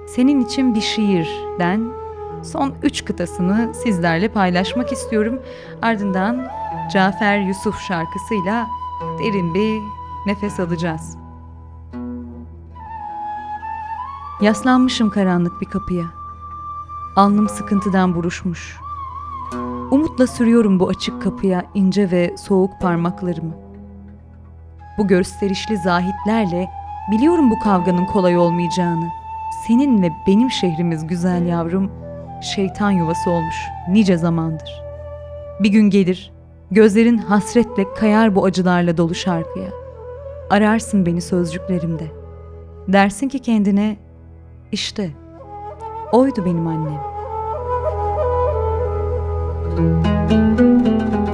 Senin 0.07 0.41
için 0.45 0.75
bir 0.75 0.81
şiirden 0.81 2.04
son 2.45 2.73
üç 2.83 3.05
kıtasını 3.05 3.73
sizlerle 3.73 4.27
paylaşmak 4.27 4.91
istiyorum. 4.91 5.41
Ardından 5.81 6.47
Cafer 6.93 7.39
Yusuf 7.39 7.79
şarkısıyla 7.79 8.67
derin 9.19 9.53
bir 9.53 9.81
nefes 10.25 10.59
alacağız. 10.59 11.17
Yaslanmışım 14.41 15.09
karanlık 15.09 15.61
bir 15.61 15.65
kapıya. 15.65 16.05
Alnım 17.15 17.49
sıkıntıdan 17.49 18.15
buruşmuş. 18.15 18.77
Umutla 19.91 20.27
sürüyorum 20.27 20.79
bu 20.79 20.89
açık 20.89 21.21
kapıya 21.21 21.65
ince 21.73 22.11
ve 22.11 22.37
soğuk 22.37 22.71
parmaklarımı. 22.81 23.53
Bu 24.97 25.07
gösterişli 25.07 25.77
zahitlerle 25.77 26.69
biliyorum 27.11 27.51
bu 27.51 27.59
kavganın 27.59 28.05
kolay 28.05 28.37
olmayacağını. 28.37 29.09
Senin 29.67 30.01
ve 30.01 30.11
benim 30.27 30.51
şehrimiz 30.51 31.07
güzel 31.07 31.45
yavrum 31.45 31.91
şeytan 32.41 32.91
yuvası 32.91 33.29
olmuş 33.29 33.55
nice 33.89 34.17
zamandır. 34.17 34.81
Bir 35.59 35.69
gün 35.69 35.89
gelir, 35.89 36.31
gözlerin 36.71 37.17
hasretle 37.17 37.93
kayar 37.93 38.35
bu 38.35 38.45
acılarla 38.45 38.97
dolu 38.97 39.15
şarkıya. 39.15 39.69
Ararsın 40.49 41.05
beni 41.05 41.21
sözcüklerimde. 41.21 42.07
Dersin 42.87 43.29
ki 43.29 43.39
kendine, 43.39 43.97
işte 44.71 45.09
oydu 46.11 46.45
benim 46.45 46.67
annem. 46.67 47.15
يا 49.75 51.24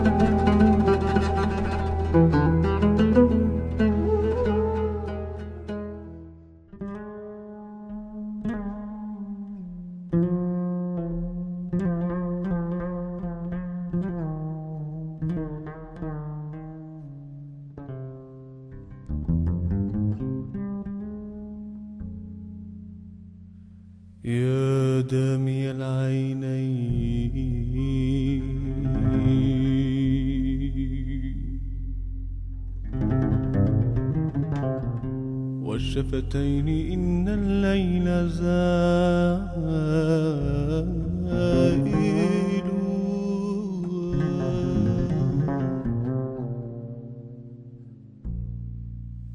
والشفتين 36.32 36.68
إن 36.94 37.28
الليل 37.28 38.30
زائل. 38.30 38.62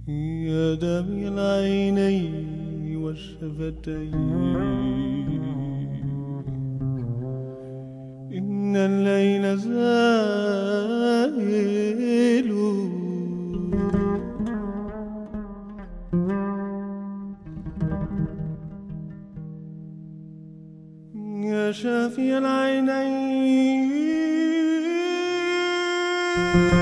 يا 0.08 0.74
دمي 0.74 1.28
العينين 1.28 2.96
والشفتين. 2.96 4.45
Música 26.36 26.75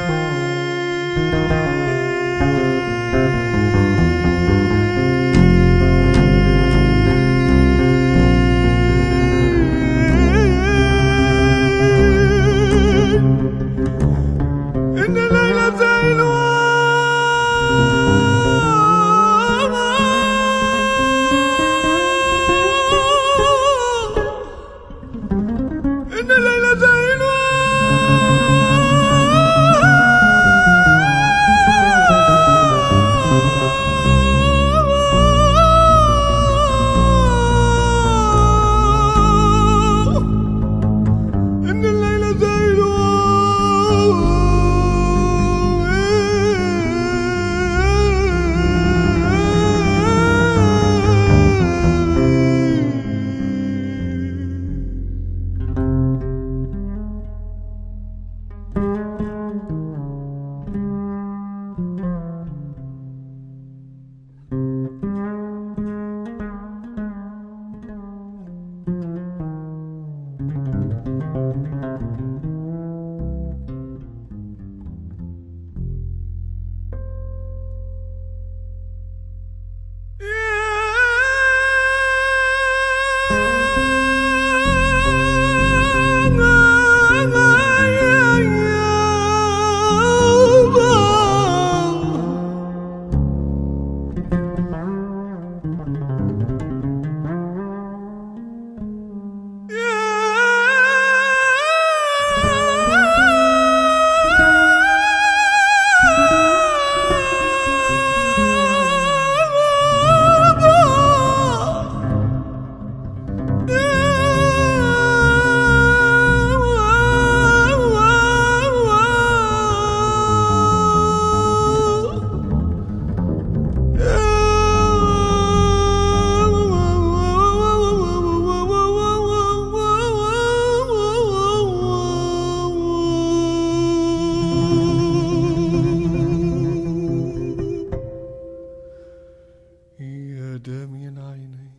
قدامي 140.64 141.08
عيني 141.08 141.70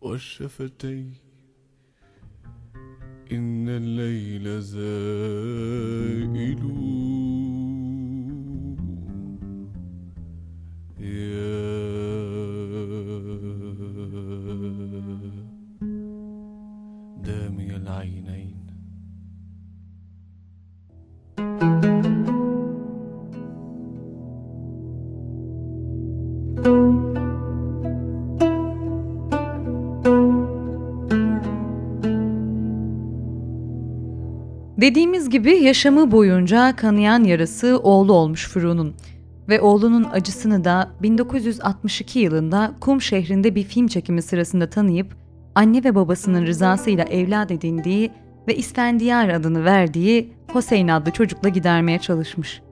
والشفتي 0.00 1.12
إن 3.32 3.68
الليل 3.68 4.60
زائل. 4.62 5.74
Dediğimiz 34.84 35.30
gibi 35.30 35.56
yaşamı 35.56 36.10
boyunca 36.10 36.76
kanayan 36.76 37.24
yarası 37.24 37.78
oğlu 37.82 38.12
olmuş 38.12 38.48
Furu'nun 38.48 38.94
ve 39.48 39.60
oğlunun 39.60 40.04
acısını 40.12 40.64
da 40.64 40.90
1962 41.02 42.18
yılında 42.18 42.74
Kum 42.80 43.02
şehrinde 43.02 43.54
bir 43.54 43.62
film 43.62 43.86
çekimi 43.86 44.22
sırasında 44.22 44.70
tanıyıp 44.70 45.16
anne 45.54 45.84
ve 45.84 45.94
babasının 45.94 46.46
rızasıyla 46.46 47.04
evlat 47.04 47.50
edindiği 47.50 48.10
ve 48.48 48.56
İsfendiyar 48.56 49.28
adını 49.28 49.64
verdiği 49.64 50.32
Hüseyin 50.54 50.88
adlı 50.88 51.10
çocukla 51.10 51.48
gidermeye 51.48 51.98
çalışmış. 51.98 52.62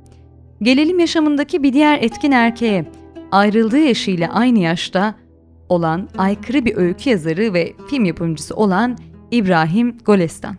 Gelelim 0.63 0.99
yaşamındaki 0.99 1.63
bir 1.63 1.73
diğer 1.73 1.99
etkin 2.03 2.33
erkeğe. 2.33 2.85
Ayrıldığı 3.31 3.85
eşiyle 3.85 4.29
aynı 4.29 4.59
yaşta 4.59 5.15
olan 5.69 6.09
aykırı 6.19 6.65
bir 6.65 6.77
öykü 6.77 7.11
yazarı 7.11 7.55
ve 7.55 7.73
film 7.91 8.05
yapımcısı 8.05 8.55
olan 8.55 8.99
İbrahim 9.31 9.99
Golestan. 10.05 10.57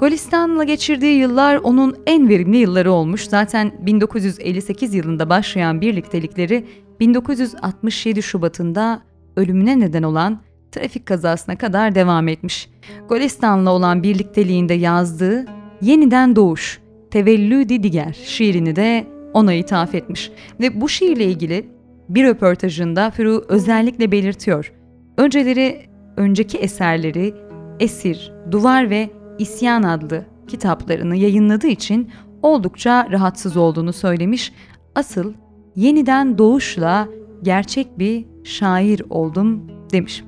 Golistan'la 0.00 0.64
geçirdiği 0.64 1.18
yıllar 1.18 1.56
onun 1.56 1.96
en 2.06 2.28
verimli 2.28 2.56
yılları 2.56 2.92
olmuş. 2.92 3.28
Zaten 3.28 3.72
1958 3.86 4.94
yılında 4.94 5.30
başlayan 5.30 5.80
birliktelikleri 5.80 6.66
1967 7.00 8.22
Şubat'ında 8.22 9.02
ölümüne 9.36 9.80
neden 9.80 10.02
olan 10.02 10.40
trafik 10.72 11.06
kazasına 11.06 11.56
kadar 11.56 11.94
devam 11.94 12.28
etmiş. 12.28 12.70
Golistan'la 13.08 13.70
olan 13.70 14.02
birlikteliğinde 14.02 14.74
yazdığı 14.74 15.46
Yeniden 15.82 16.36
Doğuş, 16.36 16.80
Tevellüdi 17.10 17.82
Diger 17.82 18.16
şiirini 18.24 18.76
de 18.76 19.06
ona 19.32 19.54
ithaf 19.54 19.94
etmiş. 19.94 20.30
Ve 20.60 20.80
bu 20.80 20.88
şiirle 20.88 21.24
ilgili 21.24 21.68
bir 22.08 22.24
röportajında 22.24 23.10
Furu 23.10 23.44
özellikle 23.48 24.12
belirtiyor. 24.12 24.72
Önceleri, 25.16 25.86
önceki 26.16 26.58
eserleri 26.58 27.34
Esir, 27.80 28.32
Duvar 28.50 28.90
ve 28.90 29.10
İsyan 29.38 29.82
adlı 29.82 30.24
kitaplarını 30.48 31.16
yayınladığı 31.16 31.66
için 31.66 32.10
oldukça 32.42 33.08
rahatsız 33.10 33.56
olduğunu 33.56 33.92
söylemiş. 33.92 34.52
Asıl 34.94 35.32
yeniden 35.76 36.38
doğuşla 36.38 37.08
gerçek 37.42 37.98
bir 37.98 38.24
şair 38.44 39.02
oldum 39.10 39.70
demiş. 39.92 40.24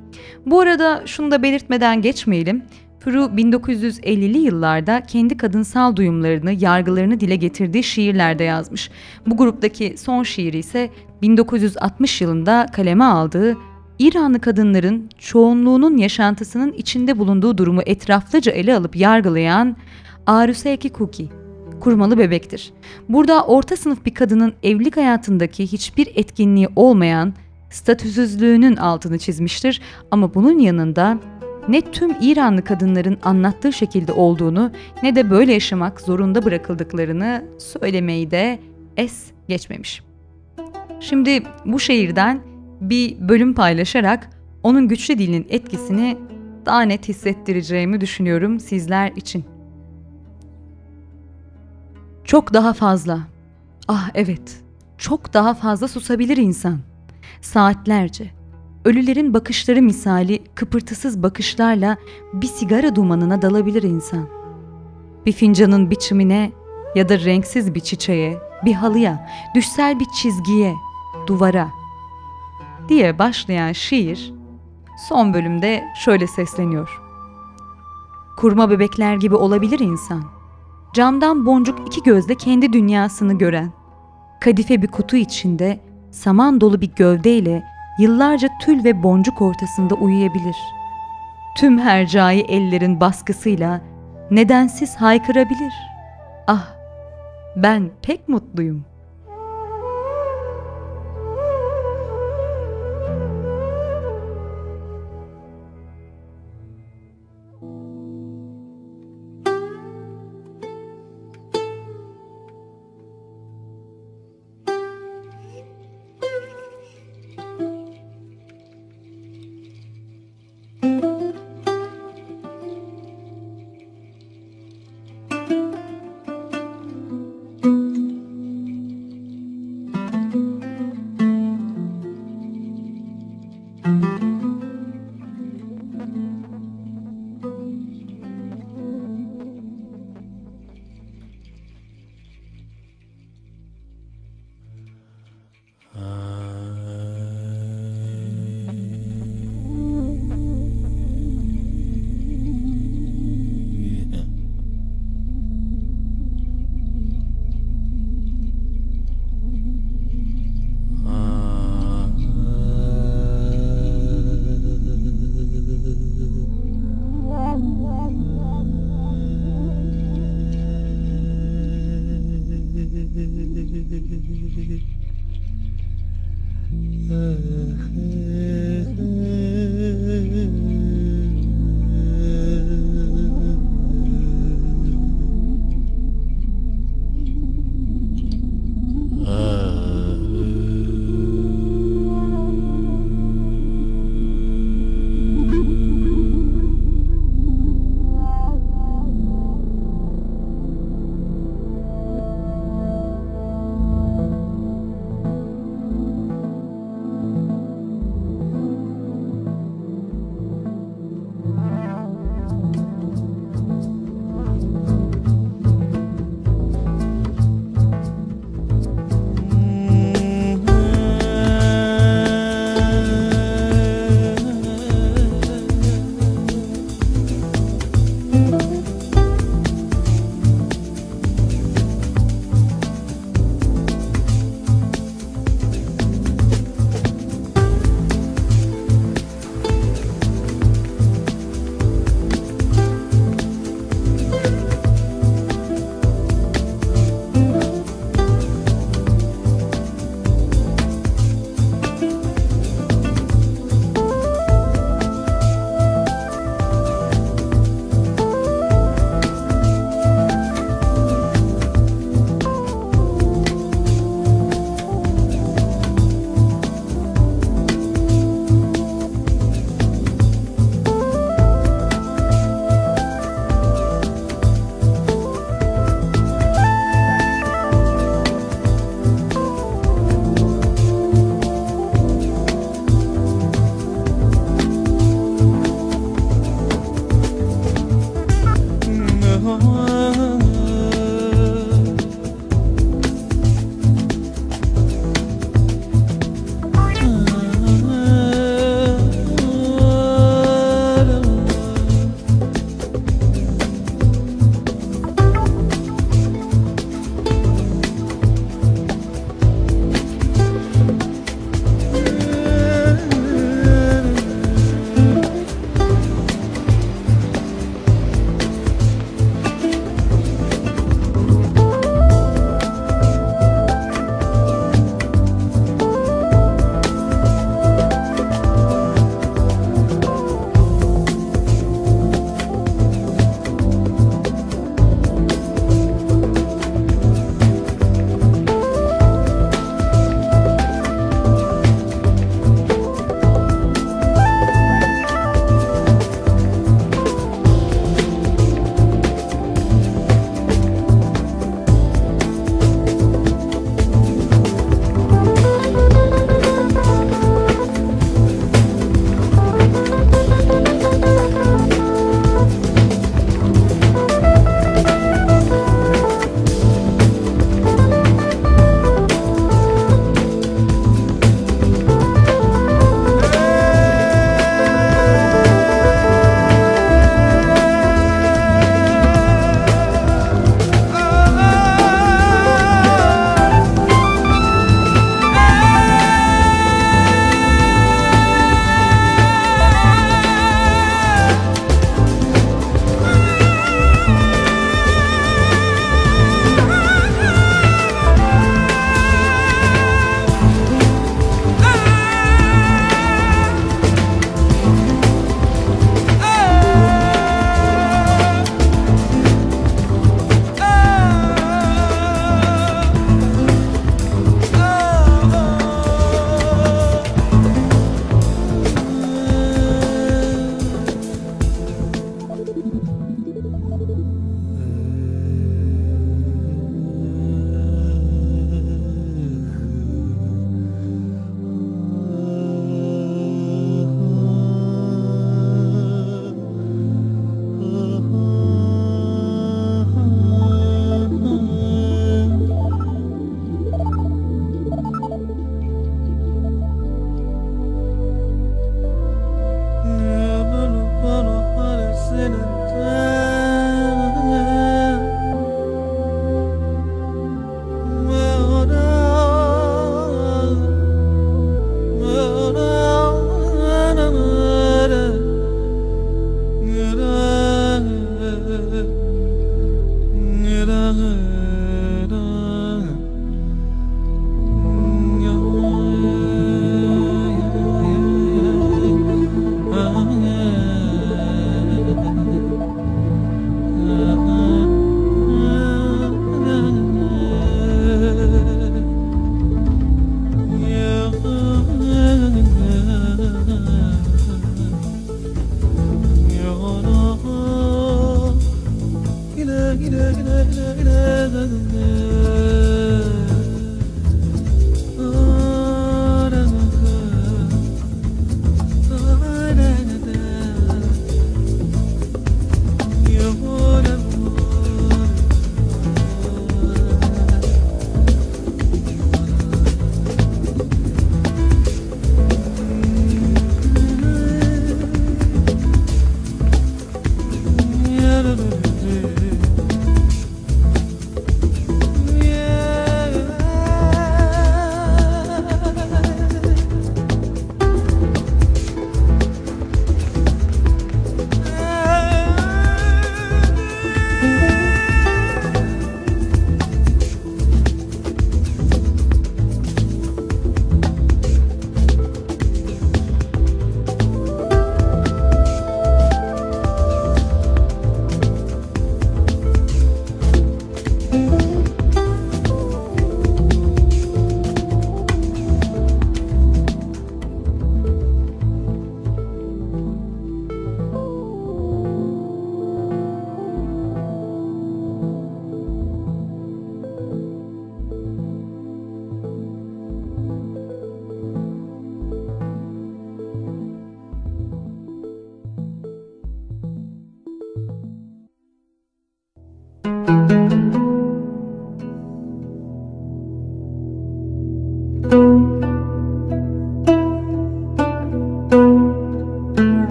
Bu 0.46 0.60
arada 0.60 1.02
şunu 1.06 1.30
da 1.30 1.42
belirtmeden 1.42 2.02
geçmeyelim. 2.02 2.62
Furu 3.00 3.18
1950'li 3.18 4.38
yıllarda 4.38 5.02
kendi 5.02 5.36
kadınsal 5.36 5.96
duyumlarını, 5.96 6.52
yargılarını 6.52 7.20
dile 7.20 7.36
getirdiği 7.36 7.82
şiirlerde 7.82 8.44
yazmış. 8.44 8.90
Bu 9.26 9.36
gruptaki 9.36 9.94
son 9.98 10.22
şiiri 10.22 10.58
ise 10.58 10.90
1960 11.22 12.20
yılında 12.20 12.66
kaleme 12.72 13.04
aldığı 13.04 13.56
İranlı 13.98 14.40
kadınların 14.40 15.10
çoğunluğunun 15.18 15.96
yaşantısının 15.96 16.72
içinde 16.72 17.18
bulunduğu 17.18 17.58
durumu 17.58 17.82
etraflıca 17.86 18.52
ele 18.52 18.76
alıp 18.76 18.96
yargılayan 18.96 19.76
Aruseki 20.26 20.90
Kuki, 20.90 21.28
kurmalı 21.80 22.18
bebektir. 22.18 22.72
Burada 23.08 23.44
orta 23.44 23.76
sınıf 23.76 24.04
bir 24.06 24.14
kadının 24.14 24.54
evlilik 24.62 24.96
hayatındaki 24.96 25.72
hiçbir 25.72 26.08
etkinliği 26.14 26.68
olmayan 26.76 27.34
statüsüzlüğünün 27.70 28.76
altını 28.76 29.18
çizmiştir 29.18 29.80
ama 30.10 30.34
bunun 30.34 30.58
yanında 30.58 31.18
ne 31.68 31.80
tüm 31.80 32.16
İranlı 32.20 32.64
kadınların 32.64 33.18
anlattığı 33.22 33.72
şekilde 33.72 34.12
olduğunu 34.12 34.70
ne 35.02 35.16
de 35.16 35.30
böyle 35.30 35.52
yaşamak 35.52 36.00
zorunda 36.00 36.44
bırakıldıklarını 36.44 37.44
söylemeyi 37.58 38.30
de 38.30 38.58
es 38.96 39.26
geçmemiş. 39.48 40.02
Şimdi 41.00 41.42
bu 41.66 41.80
şehirden 41.80 42.40
bir 42.80 43.28
bölüm 43.28 43.54
paylaşarak 43.54 44.30
onun 44.62 44.88
güçlü 44.88 45.18
dilinin 45.18 45.46
etkisini 45.50 46.18
daha 46.66 46.82
net 46.82 47.08
hissettireceğimi 47.08 48.00
düşünüyorum 48.00 48.60
sizler 48.60 49.12
için. 49.12 49.44
Çok 52.24 52.54
daha 52.54 52.72
fazla. 52.72 53.18
Ah 53.88 54.10
evet. 54.14 54.60
Çok 54.98 55.34
daha 55.34 55.54
fazla 55.54 55.88
susabilir 55.88 56.36
insan. 56.36 56.78
Saatlerce. 57.40 58.30
Ölülerin 58.84 59.34
bakışları 59.34 59.82
misali 59.82 60.42
kıpırtısız 60.54 61.22
bakışlarla 61.22 61.96
bir 62.32 62.46
sigara 62.46 62.96
dumanına 62.96 63.42
dalabilir 63.42 63.82
insan. 63.82 64.28
Bir 65.26 65.32
fincanın 65.32 65.90
biçimine 65.90 66.52
ya 66.94 67.08
da 67.08 67.18
renksiz 67.18 67.74
bir 67.74 67.80
çiçeğe, 67.80 68.38
bir 68.64 68.72
halıya, 68.72 69.30
düşsel 69.54 70.00
bir 70.00 70.06
çizgiye, 70.22 70.74
duvara, 71.26 71.70
diye 72.88 73.18
başlayan 73.18 73.72
şiir 73.72 74.32
son 74.98 75.34
bölümde 75.34 75.84
şöyle 75.94 76.26
sesleniyor. 76.26 77.00
Kurma 78.36 78.70
bebekler 78.70 79.16
gibi 79.16 79.34
olabilir 79.34 79.78
insan. 79.78 80.24
Camdan 80.94 81.46
boncuk 81.46 81.88
iki 81.88 82.02
gözle 82.02 82.34
kendi 82.34 82.72
dünyasını 82.72 83.38
gören. 83.38 83.72
Kadife 84.40 84.82
bir 84.82 84.86
kutu 84.86 85.16
içinde 85.16 85.80
saman 86.10 86.60
dolu 86.60 86.80
bir 86.80 86.90
gövdeyle 86.96 87.64
yıllarca 87.98 88.48
tül 88.60 88.84
ve 88.84 89.02
boncuk 89.02 89.42
ortasında 89.42 89.94
uyuyabilir. 89.94 90.56
Tüm 91.56 91.78
hercai 91.78 92.40
ellerin 92.40 93.00
baskısıyla 93.00 93.80
nedensiz 94.30 94.96
haykırabilir. 94.96 95.72
Ah, 96.46 96.68
ben 97.56 97.90
pek 98.02 98.28
mutluyum.'' 98.28 98.97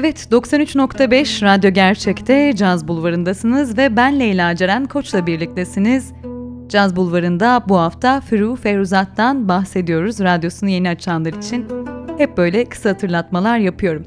Evet 0.00 0.28
93.5 0.30 1.44
Radyo 1.44 1.70
Gerçek'te 1.70 2.56
Caz 2.56 2.88
Bulvarı'ndasınız 2.88 3.78
ve 3.78 3.96
ben 3.96 4.20
Leyla 4.20 4.56
Ceren 4.56 4.86
Koç'la 4.86 5.26
birliktesiniz. 5.26 6.12
Caz 6.68 6.96
Bulvarı'nda 6.96 7.64
bu 7.68 7.78
hafta 7.78 8.20
Firu 8.20 8.56
Feruzat'tan 8.56 9.48
bahsediyoruz 9.48 10.20
radyosunu 10.20 10.70
yeni 10.70 10.88
açanlar 10.88 11.32
için. 11.32 11.66
Hep 12.18 12.36
böyle 12.36 12.64
kısa 12.64 12.90
hatırlatmalar 12.90 13.58
yapıyorum. 13.58 14.04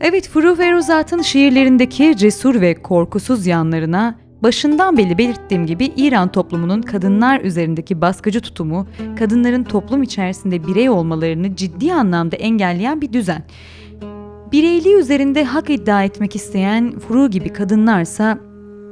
Evet 0.00 0.28
Firu 0.28 0.54
Feruzat'ın 0.54 1.22
şiirlerindeki 1.22 2.16
cesur 2.16 2.60
ve 2.60 2.74
korkusuz 2.74 3.46
yanlarına 3.46 4.18
başından 4.42 4.96
beri 4.96 5.18
belirttiğim 5.18 5.66
gibi 5.66 5.84
İran 5.96 6.32
toplumunun 6.32 6.82
kadınlar 6.82 7.40
üzerindeki 7.40 8.00
baskıcı 8.00 8.40
tutumu, 8.40 8.88
kadınların 9.18 9.64
toplum 9.64 10.02
içerisinde 10.02 10.66
birey 10.66 10.88
olmalarını 10.88 11.56
ciddi 11.56 11.92
anlamda 11.92 12.36
engelleyen 12.36 13.00
bir 13.00 13.12
düzen. 13.12 13.44
Bireyliği 14.52 14.94
üzerinde 14.94 15.44
hak 15.44 15.70
iddia 15.70 16.04
etmek 16.04 16.36
isteyen 16.36 16.98
Furu 16.98 17.30
gibi 17.30 17.48
kadınlarsa 17.48 18.38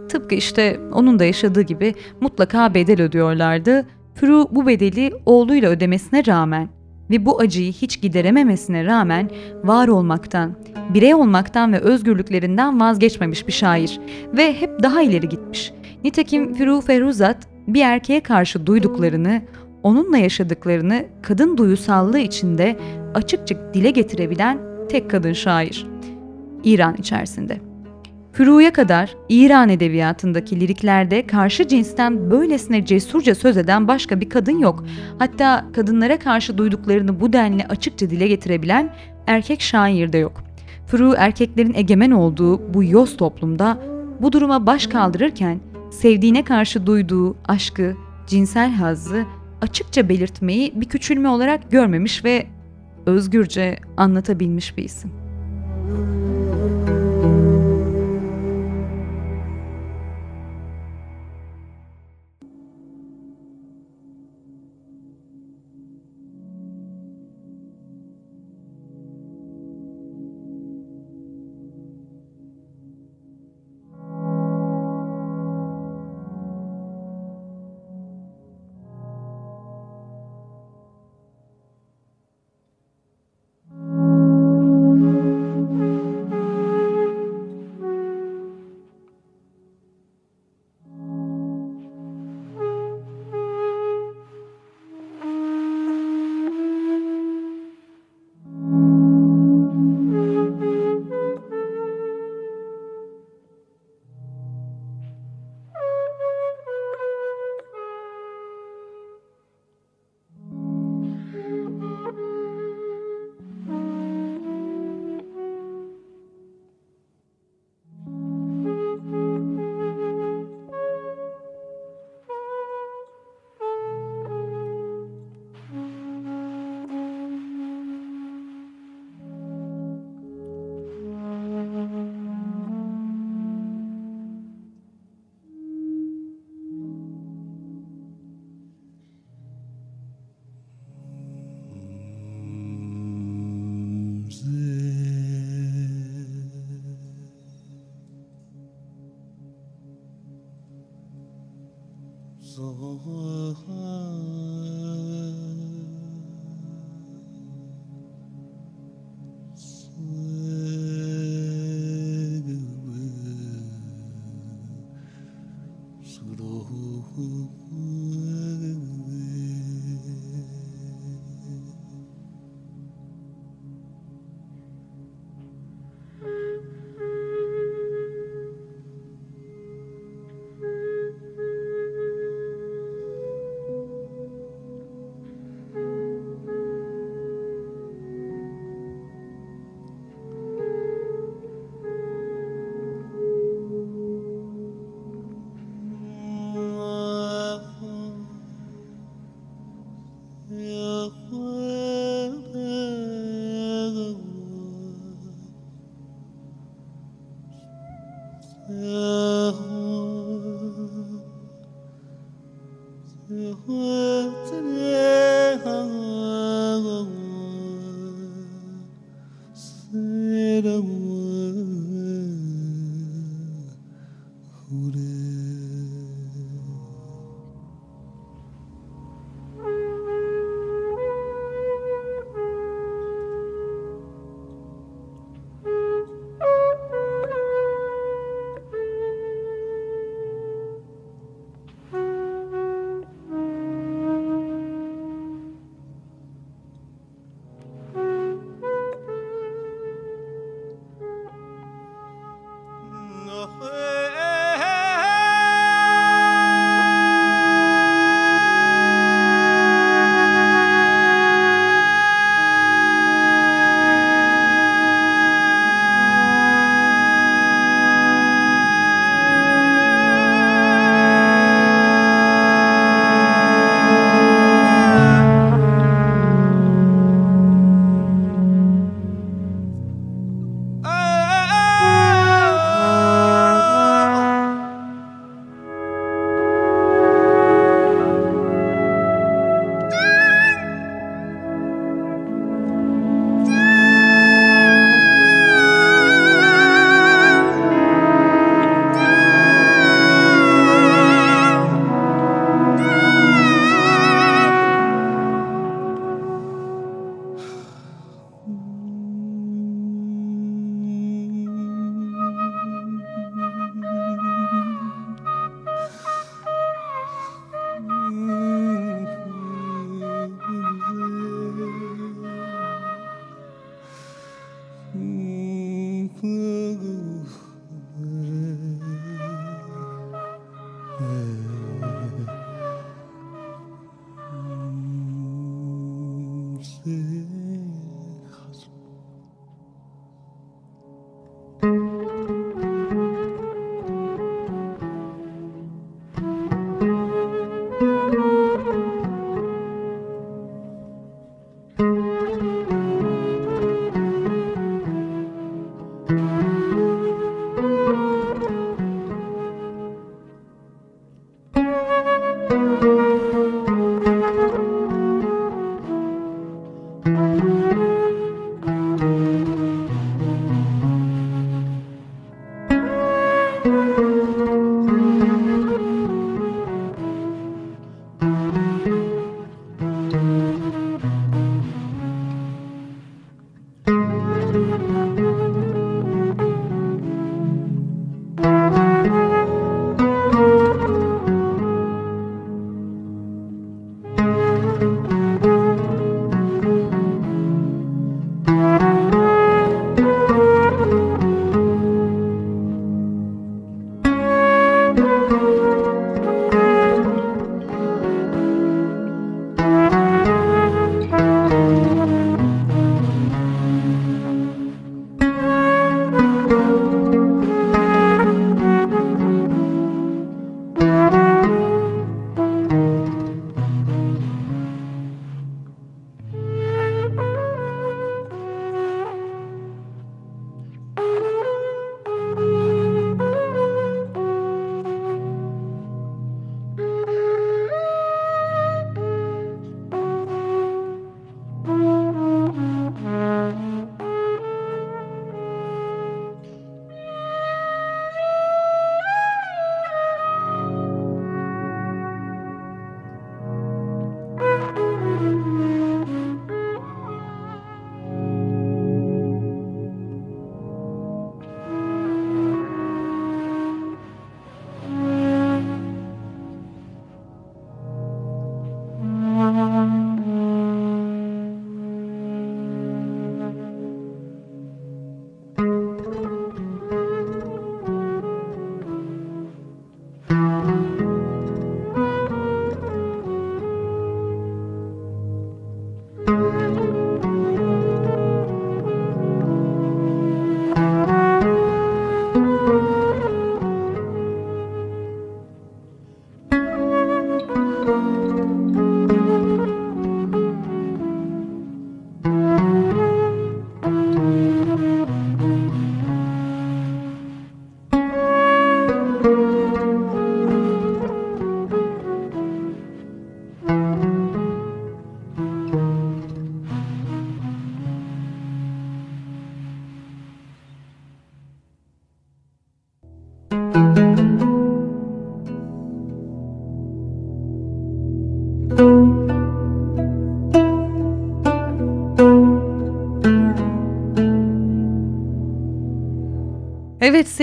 tıpkı 0.08 0.34
işte 0.34 0.80
onun 0.92 1.18
da 1.18 1.24
yaşadığı 1.24 1.62
gibi 1.62 1.94
mutlaka 2.20 2.74
bedel 2.74 3.02
ödüyorlardı. 3.02 3.86
Furu 4.14 4.48
bu 4.50 4.66
bedeli 4.66 5.12
oğluyla 5.26 5.70
ödemesine 5.70 6.26
rağmen 6.26 6.68
ve 7.10 7.26
bu 7.26 7.40
acıyı 7.40 7.72
hiç 7.72 8.00
giderememesine 8.00 8.84
rağmen 8.84 9.30
var 9.64 9.88
olmaktan, 9.88 10.56
birey 10.94 11.14
olmaktan 11.14 11.72
ve 11.72 11.78
özgürlüklerinden 11.78 12.80
vazgeçmemiş 12.80 13.46
bir 13.46 13.52
şair 13.52 14.00
ve 14.36 14.60
hep 14.60 14.82
daha 14.82 15.02
ileri 15.02 15.28
gitmiş. 15.28 15.72
Nitekim 16.04 16.54
Firu 16.54 16.80
Feruzat 16.80 17.36
bir 17.66 17.82
erkeğe 17.82 18.20
karşı 18.20 18.66
duyduklarını, 18.66 19.42
onunla 19.82 20.18
yaşadıklarını 20.18 21.04
kadın 21.22 21.56
duyusallığı 21.56 22.18
içinde 22.18 22.76
açıkça 23.14 23.74
dile 23.74 23.90
getirebilen 23.90 24.71
tek 24.92 25.10
kadın 25.10 25.32
şair. 25.32 25.86
İran 26.64 26.94
içerisinde. 26.98 27.60
Füru'ya 28.32 28.72
kadar 28.72 29.14
İran 29.28 29.68
edebiyatındaki 29.68 30.60
liriklerde 30.60 31.26
karşı 31.26 31.68
cinsten 31.68 32.30
böylesine 32.30 32.86
cesurca 32.86 33.34
söz 33.34 33.56
eden 33.56 33.88
başka 33.88 34.20
bir 34.20 34.28
kadın 34.28 34.58
yok. 34.58 34.84
Hatta 35.18 35.64
kadınlara 35.72 36.18
karşı 36.18 36.58
duyduklarını 36.58 37.20
bu 37.20 37.32
denli 37.32 37.64
açıkça 37.64 38.10
dile 38.10 38.28
getirebilen 38.28 38.94
erkek 39.26 39.60
şair 39.60 40.12
de 40.12 40.18
yok. 40.18 40.44
Furu 40.86 41.14
erkeklerin 41.16 41.74
egemen 41.74 42.10
olduğu 42.10 42.74
bu 42.74 42.84
yoz 42.84 43.16
toplumda 43.16 43.78
bu 44.20 44.32
duruma 44.32 44.66
baş 44.66 44.86
kaldırırken 44.86 45.60
sevdiğine 45.90 46.44
karşı 46.44 46.86
duyduğu 46.86 47.36
aşkı, 47.48 47.96
cinsel 48.26 48.72
hazzı 48.72 49.24
açıkça 49.60 50.08
belirtmeyi 50.08 50.72
bir 50.74 50.86
küçülme 50.86 51.28
olarak 51.28 51.70
görmemiş 51.70 52.24
ve 52.24 52.46
özgürce 53.06 53.78
anlatabilmiş 53.96 54.76
bir 54.76 54.84
isim. 54.84 55.10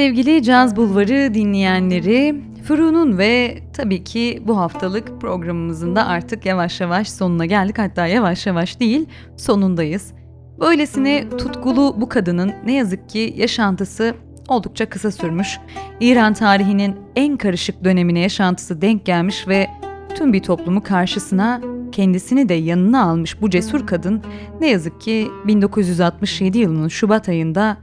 Sevgili 0.10 0.44
Caz 0.44 0.76
Bulvarı 0.76 1.34
dinleyenleri, 1.34 2.36
Furu'nun 2.64 3.18
ve 3.18 3.60
tabii 3.74 4.04
ki 4.04 4.44
bu 4.48 4.58
haftalık 4.58 5.22
programımızın 5.22 5.96
da 5.96 6.08
artık 6.08 6.46
yavaş 6.46 6.82
yavaş 6.82 7.10
sonuna 7.10 7.46
geldik. 7.46 7.78
Hatta 7.78 8.08
yavaş 8.08 8.48
yavaş 8.48 8.80
değil, 8.80 9.06
sonundayız. 9.38 10.14
Böylesine 10.60 11.30
tutkulu 11.30 11.96
bu 12.02 12.10
kadının 12.10 12.52
ne 12.66 12.74
yazık 12.74 13.10
ki 13.10 13.34
yaşantısı 13.38 14.16
oldukça 14.48 14.90
kısa 14.90 15.12
sürmüş. 15.12 15.60
İran 16.00 16.34
tarihinin 16.34 16.96
en 17.16 17.38
karışık 17.38 17.84
dönemine 17.84 18.20
yaşantısı 18.20 18.82
denk 18.82 19.06
gelmiş 19.06 19.48
ve 19.48 19.68
tüm 20.16 20.34
bir 20.34 20.44
toplumu 20.44 20.84
karşısına 20.84 21.62
kendisini 21.92 22.50
de 22.50 22.54
yanına 22.54 23.04
almış 23.04 23.42
bu 23.42 23.50
cesur 23.50 23.88
kadın 23.88 24.22
ne 24.62 24.70
yazık 24.70 25.02
ki 25.02 25.28
1967 25.48 26.58
yılının 26.58 26.88
Şubat 26.88 27.30
ayında 27.30 27.78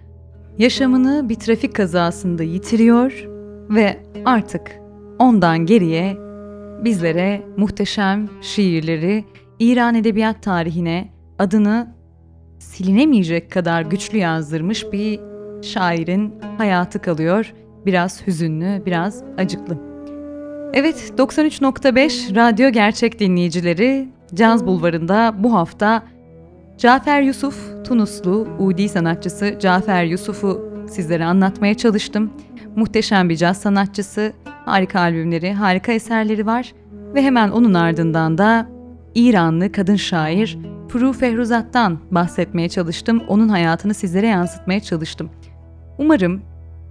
yaşamını 0.58 1.28
bir 1.28 1.34
trafik 1.34 1.74
kazasında 1.74 2.42
yitiriyor 2.42 3.28
ve 3.70 4.02
artık 4.24 4.80
ondan 5.18 5.66
geriye 5.66 6.16
bizlere 6.84 7.42
muhteşem 7.56 8.28
şiirleri 8.42 9.24
İran 9.58 9.94
edebiyat 9.94 10.42
tarihine 10.42 11.08
adını 11.38 11.94
silinemeyecek 12.58 13.52
kadar 13.52 13.82
güçlü 13.82 14.18
yazdırmış 14.18 14.92
bir 14.92 15.20
şairin 15.62 16.34
hayatı 16.58 17.02
kalıyor. 17.02 17.52
Biraz 17.86 18.26
hüzünlü, 18.26 18.82
biraz 18.86 19.22
acıklı. 19.38 19.78
Evet, 20.72 21.12
93.5 21.18 22.36
Radyo 22.36 22.70
Gerçek 22.70 23.20
dinleyicileri 23.20 24.08
Caz 24.34 24.66
Bulvarı'nda 24.66 25.34
bu 25.38 25.54
hafta 25.54 26.02
Cafer 26.78 27.20
Yusuf, 27.20 27.84
Tunuslu, 27.84 28.48
Udi 28.58 28.88
sanatçısı 28.88 29.56
Cafer 29.60 30.04
Yusuf'u 30.04 30.72
sizlere 30.88 31.24
anlatmaya 31.24 31.74
çalıştım. 31.74 32.32
Muhteşem 32.76 33.28
bir 33.28 33.36
caz 33.36 33.56
sanatçısı, 33.56 34.32
harika 34.44 35.00
albümleri, 35.00 35.52
harika 35.52 35.92
eserleri 35.92 36.46
var 36.46 36.72
ve 37.14 37.22
hemen 37.22 37.50
onun 37.50 37.74
ardından 37.74 38.38
da 38.38 38.68
İranlı 39.14 39.72
kadın 39.72 39.96
şair 39.96 40.58
Furu 40.88 41.12
Fehruzat'tan 41.12 41.98
bahsetmeye 42.10 42.68
çalıştım. 42.68 43.22
Onun 43.28 43.48
hayatını 43.48 43.94
sizlere 43.94 44.26
yansıtmaya 44.26 44.80
çalıştım. 44.80 45.30
Umarım 45.98 46.42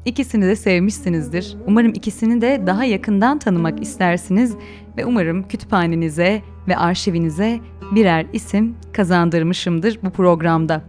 ikisini 0.05 0.45
de 0.45 0.55
sevmişsinizdir. 0.55 1.57
Umarım 1.67 1.89
ikisini 1.93 2.41
de 2.41 2.63
daha 2.67 2.85
yakından 2.85 3.39
tanımak 3.39 3.81
istersiniz 3.81 4.55
ve 4.97 5.05
umarım 5.05 5.47
kütüphanenize 5.47 6.41
ve 6.67 6.77
arşivinize 6.77 7.59
birer 7.91 8.25
isim 8.33 8.75
kazandırmışımdır 8.93 9.99
bu 10.03 10.09
programda. 10.09 10.81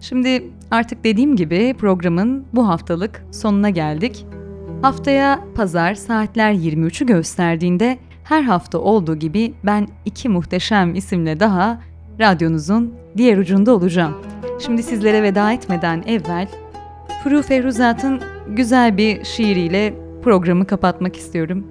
Şimdi 0.00 0.44
artık 0.70 1.04
dediğim 1.04 1.36
gibi 1.36 1.74
programın 1.78 2.44
bu 2.52 2.68
haftalık 2.68 3.24
sonuna 3.30 3.70
geldik. 3.70 4.26
Haftaya 4.82 5.40
pazar 5.54 5.94
saatler 5.94 6.52
23'ü 6.52 7.06
gösterdiğinde 7.06 7.98
her 8.24 8.42
hafta 8.42 8.78
olduğu 8.78 9.16
gibi 9.16 9.54
ben 9.64 9.88
iki 10.04 10.28
muhteşem 10.28 10.94
isimle 10.94 11.40
daha 11.40 11.80
radyonuzun 12.20 12.94
diğer 13.16 13.38
ucunda 13.38 13.74
olacağım. 13.74 14.14
Şimdi 14.60 14.82
sizlere 14.82 15.22
veda 15.22 15.52
etmeden 15.52 16.04
evvel 16.06 16.48
Furu 17.24 17.42
Fehruzat'ın 17.42 18.22
güzel 18.48 18.96
bir 18.96 19.24
şiiriyle 19.24 19.94
programı 20.22 20.66
kapatmak 20.66 21.16
istiyorum. 21.16 21.66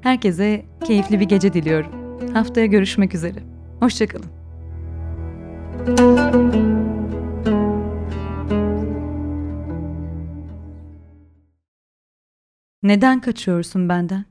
Herkese 0.00 0.64
keyifli 0.84 1.20
bir 1.20 1.24
gece 1.24 1.52
diliyorum. 1.52 1.92
Haftaya 2.32 2.66
görüşmek 2.66 3.14
üzere. 3.14 3.42
Hoşçakalın. 3.80 4.26
Neden 12.82 13.20
kaçıyorsun 13.20 13.88
benden? 13.88 14.24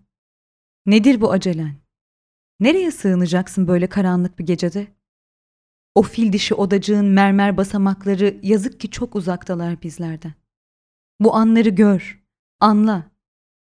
Nedir 0.86 1.22
bu 1.22 1.32
acelen? 1.32 1.76
Nereye 2.60 2.92
sığınacaksın 2.92 3.68
böyle 3.68 3.88
karanlık 3.88 4.40
bir 4.40 4.46
gecede? 4.46 4.88
O 5.96 6.02
fil 6.02 6.34
dişi 6.34 6.56
odacığın 6.56 7.06
mermer 7.06 7.58
basamakları 7.58 8.40
yazık 8.44 8.80
ki 8.80 8.92
çok 8.92 9.16
uzaktalar 9.16 9.82
bizlerden. 9.82 10.34
Bu 11.20 11.36
anları 11.36 11.70
gör, 11.70 12.24
anla. 12.60 13.12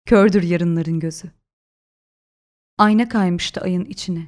Kördür 0.05 0.43
yarınların 0.43 0.99
gözü. 0.99 1.31
Ayna 2.77 3.09
kaymıştı 3.09 3.61
ayın 3.61 3.85
içine. 3.85 4.27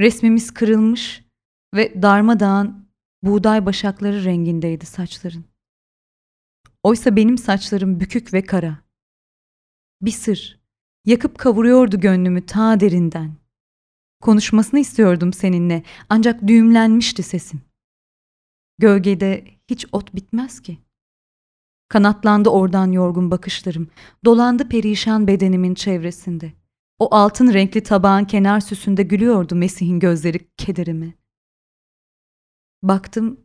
Resmimiz 0.00 0.54
kırılmış 0.54 1.24
ve 1.74 2.02
darmadağın 2.02 2.88
buğday 3.22 3.66
başakları 3.66 4.24
rengindeydi 4.24 4.86
saçların. 4.86 5.44
Oysa 6.82 7.16
benim 7.16 7.38
saçlarım 7.38 8.00
bükük 8.00 8.34
ve 8.34 8.42
kara. 8.42 8.78
Bir 10.02 10.10
sır, 10.10 10.60
yakıp 11.04 11.38
kavuruyordu 11.38 12.00
gönlümü 12.00 12.46
ta 12.46 12.80
derinden. 12.80 13.45
Konuşmasını 14.20 14.80
istiyordum 14.80 15.32
seninle 15.32 15.82
ancak 16.08 16.48
düğümlenmişti 16.48 17.22
sesim. 17.22 17.60
Gölgede 18.78 19.44
hiç 19.70 19.86
ot 19.92 20.14
bitmez 20.14 20.60
ki. 20.60 20.78
Kanatlandı 21.88 22.48
oradan 22.48 22.92
yorgun 22.92 23.30
bakışlarım, 23.30 23.90
dolandı 24.24 24.68
perişan 24.68 25.26
bedenimin 25.26 25.74
çevresinde. 25.74 26.52
O 26.98 27.14
altın 27.14 27.52
renkli 27.52 27.82
tabağın 27.82 28.24
kenar 28.24 28.60
süsünde 28.60 29.02
gülüyordu 29.02 29.54
Mesih'in 29.54 30.00
gözleri 30.00 30.38
kederime. 30.56 31.14
Baktım, 32.82 33.40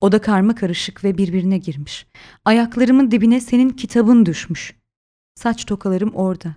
o 0.00 0.12
da 0.12 0.20
karma 0.20 0.54
karışık 0.54 1.04
ve 1.04 1.18
birbirine 1.18 1.58
girmiş. 1.58 2.06
Ayaklarımın 2.44 3.10
dibine 3.10 3.40
senin 3.40 3.70
kitabın 3.70 4.26
düşmüş. 4.26 4.76
Saç 5.34 5.64
tokalarım 5.64 6.14
orada. 6.14 6.56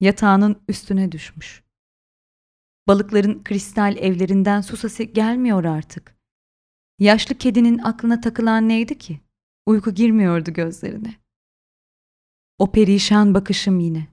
Yatağının 0.00 0.56
üstüne 0.68 1.12
düşmüş. 1.12 1.65
Balıkların 2.88 3.44
kristal 3.44 3.96
evlerinden 3.96 4.60
su 4.60 4.76
sesi 4.76 5.12
gelmiyor 5.12 5.64
artık. 5.64 6.16
Yaşlı 6.98 7.38
kedinin 7.38 7.78
aklına 7.78 8.20
takılan 8.20 8.68
neydi 8.68 8.98
ki? 8.98 9.20
Uyku 9.66 9.94
girmiyordu 9.94 10.52
gözlerine. 10.52 11.14
O 12.58 12.72
perişan 12.72 13.34
bakışım 13.34 13.80
yine. 13.80 14.06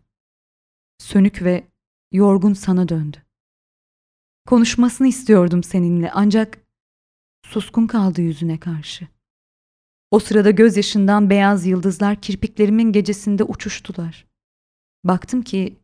Sönük 1.00 1.44
ve 1.44 1.68
yorgun 2.12 2.54
sana 2.54 2.90
döndü. 2.90 3.18
Konuşmasını 4.48 5.08
istiyordum 5.08 5.64
seninle 5.64 6.12
ancak 6.12 6.58
suskun 7.46 7.88
kaldı 7.88 8.22
yüzüne 8.22 8.60
karşı. 8.60 9.08
O 10.12 10.20
sırada 10.20 10.52
gözyaşından 10.52 11.30
beyaz 11.30 11.66
yıldızlar 11.66 12.22
kirpiklerimin 12.22 12.92
gecesinde 12.92 13.44
uçuştular. 13.44 14.28
Baktım 15.04 15.42
ki 15.42 15.83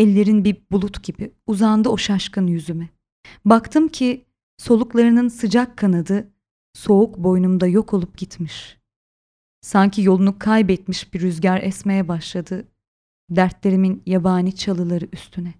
ellerin 0.00 0.44
bir 0.44 0.56
bulut 0.72 1.02
gibi 1.02 1.32
uzandı 1.46 1.88
o 1.88 1.96
şaşkın 1.96 2.46
yüzüme. 2.46 2.88
Baktım 3.44 3.88
ki 3.88 4.24
soluklarının 4.58 5.28
sıcak 5.28 5.76
kanadı 5.76 6.32
soğuk 6.74 7.18
boynumda 7.18 7.66
yok 7.66 7.94
olup 7.94 8.18
gitmiş. 8.18 8.78
Sanki 9.60 10.02
yolunu 10.02 10.38
kaybetmiş 10.38 11.14
bir 11.14 11.20
rüzgar 11.20 11.62
esmeye 11.62 12.08
başladı 12.08 12.68
dertlerimin 13.30 14.02
yabani 14.06 14.54
çalıları 14.54 15.08
üstüne. 15.12 15.54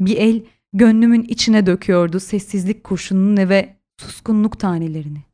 Bir 0.00 0.16
el 0.16 0.42
gönlümün 0.72 1.22
içine 1.22 1.66
döküyordu 1.66 2.20
sessizlik 2.20 2.84
kurşununu 2.84 3.48
ve 3.48 3.76
suskunluk 4.00 4.60
tanelerini. 4.60 5.24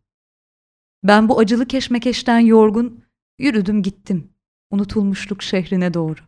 Ben 1.05 1.29
bu 1.29 1.39
acılı 1.39 1.67
keşmekeşten 1.69 2.39
yorgun 2.39 3.05
yürüdüm 3.39 3.83
gittim 3.83 4.31
unutulmuşluk 4.71 5.43
şehrine 5.43 5.95
doğru. 5.95 6.21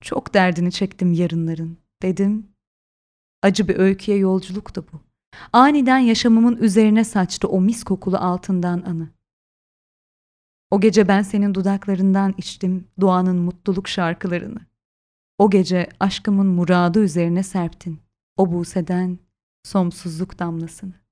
Çok 0.00 0.34
derdini 0.34 0.72
çektim 0.72 1.12
yarınların 1.12 1.78
dedim. 2.02 2.48
Acı 3.42 3.68
bir 3.68 3.76
öyküye 3.76 4.18
yolculuk 4.18 4.76
da 4.76 4.82
bu. 4.82 5.00
Aniden 5.52 5.98
yaşamımın 5.98 6.56
üzerine 6.56 7.04
saçtı 7.04 7.48
o 7.48 7.60
mis 7.60 7.84
kokulu 7.84 8.16
altından 8.16 8.82
anı. 8.82 9.08
O 10.70 10.80
gece 10.80 11.08
ben 11.08 11.22
senin 11.22 11.54
dudaklarından 11.54 12.34
içtim 12.38 12.88
doğanın 13.00 13.36
mutluluk 13.36 13.88
şarkılarını. 13.88 14.60
O 15.38 15.50
gece 15.50 15.88
aşkımın 16.00 16.46
muradı 16.46 17.04
üzerine 17.04 17.42
serptin 17.42 18.00
o 18.36 18.52
buseden 18.52 19.18
somsuzluk 19.64 20.38
damlasını. 20.38 21.05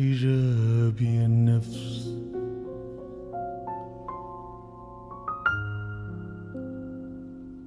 حجابي 0.00 1.24
النفس. 1.26 2.16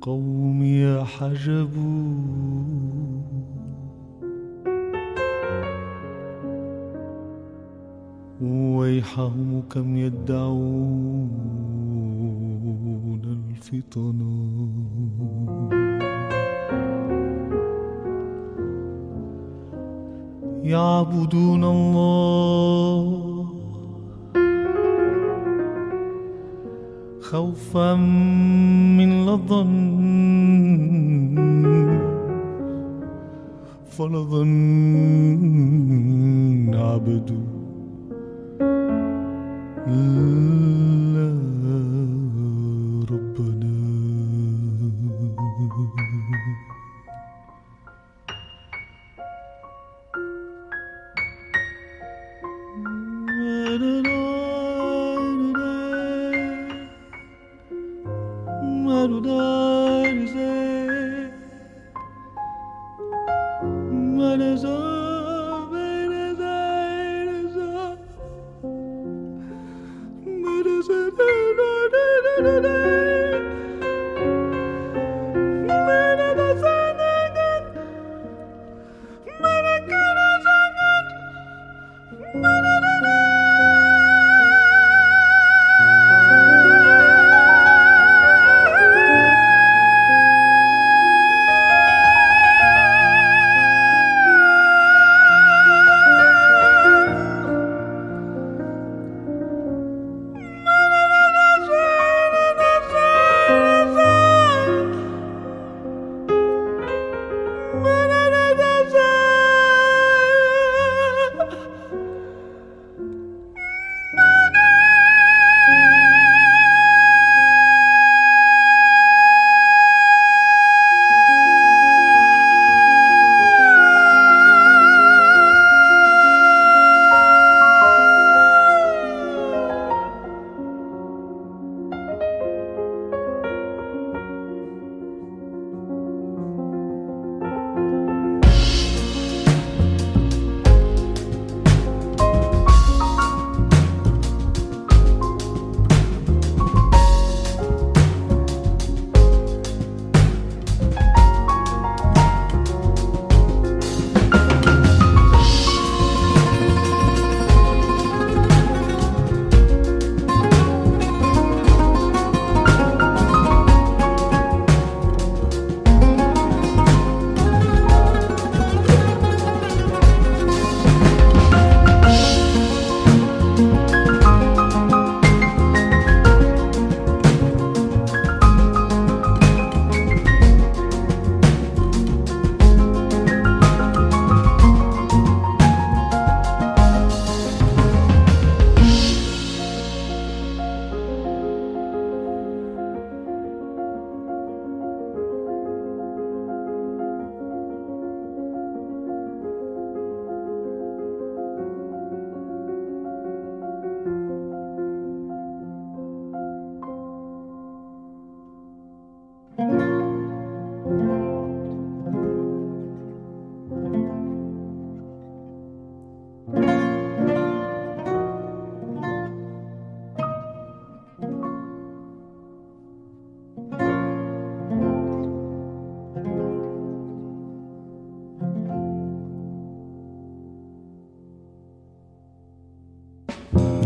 قومي 0.01 1.03
حجبوا 1.05 2.13
ويحهم 8.41 9.63
كم 9.69 9.97
يدعون 9.97 11.31
الفطن. 13.25 14.22
يعبدون 20.73 21.63
الله. 21.63 23.03
خوفا 27.21 27.89
من 28.97 29.09
لظن 29.25 29.72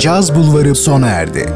Caz 0.07 0.35
Bulvarı 0.35 0.75
sona 0.75 1.07
erdi. 1.07 1.53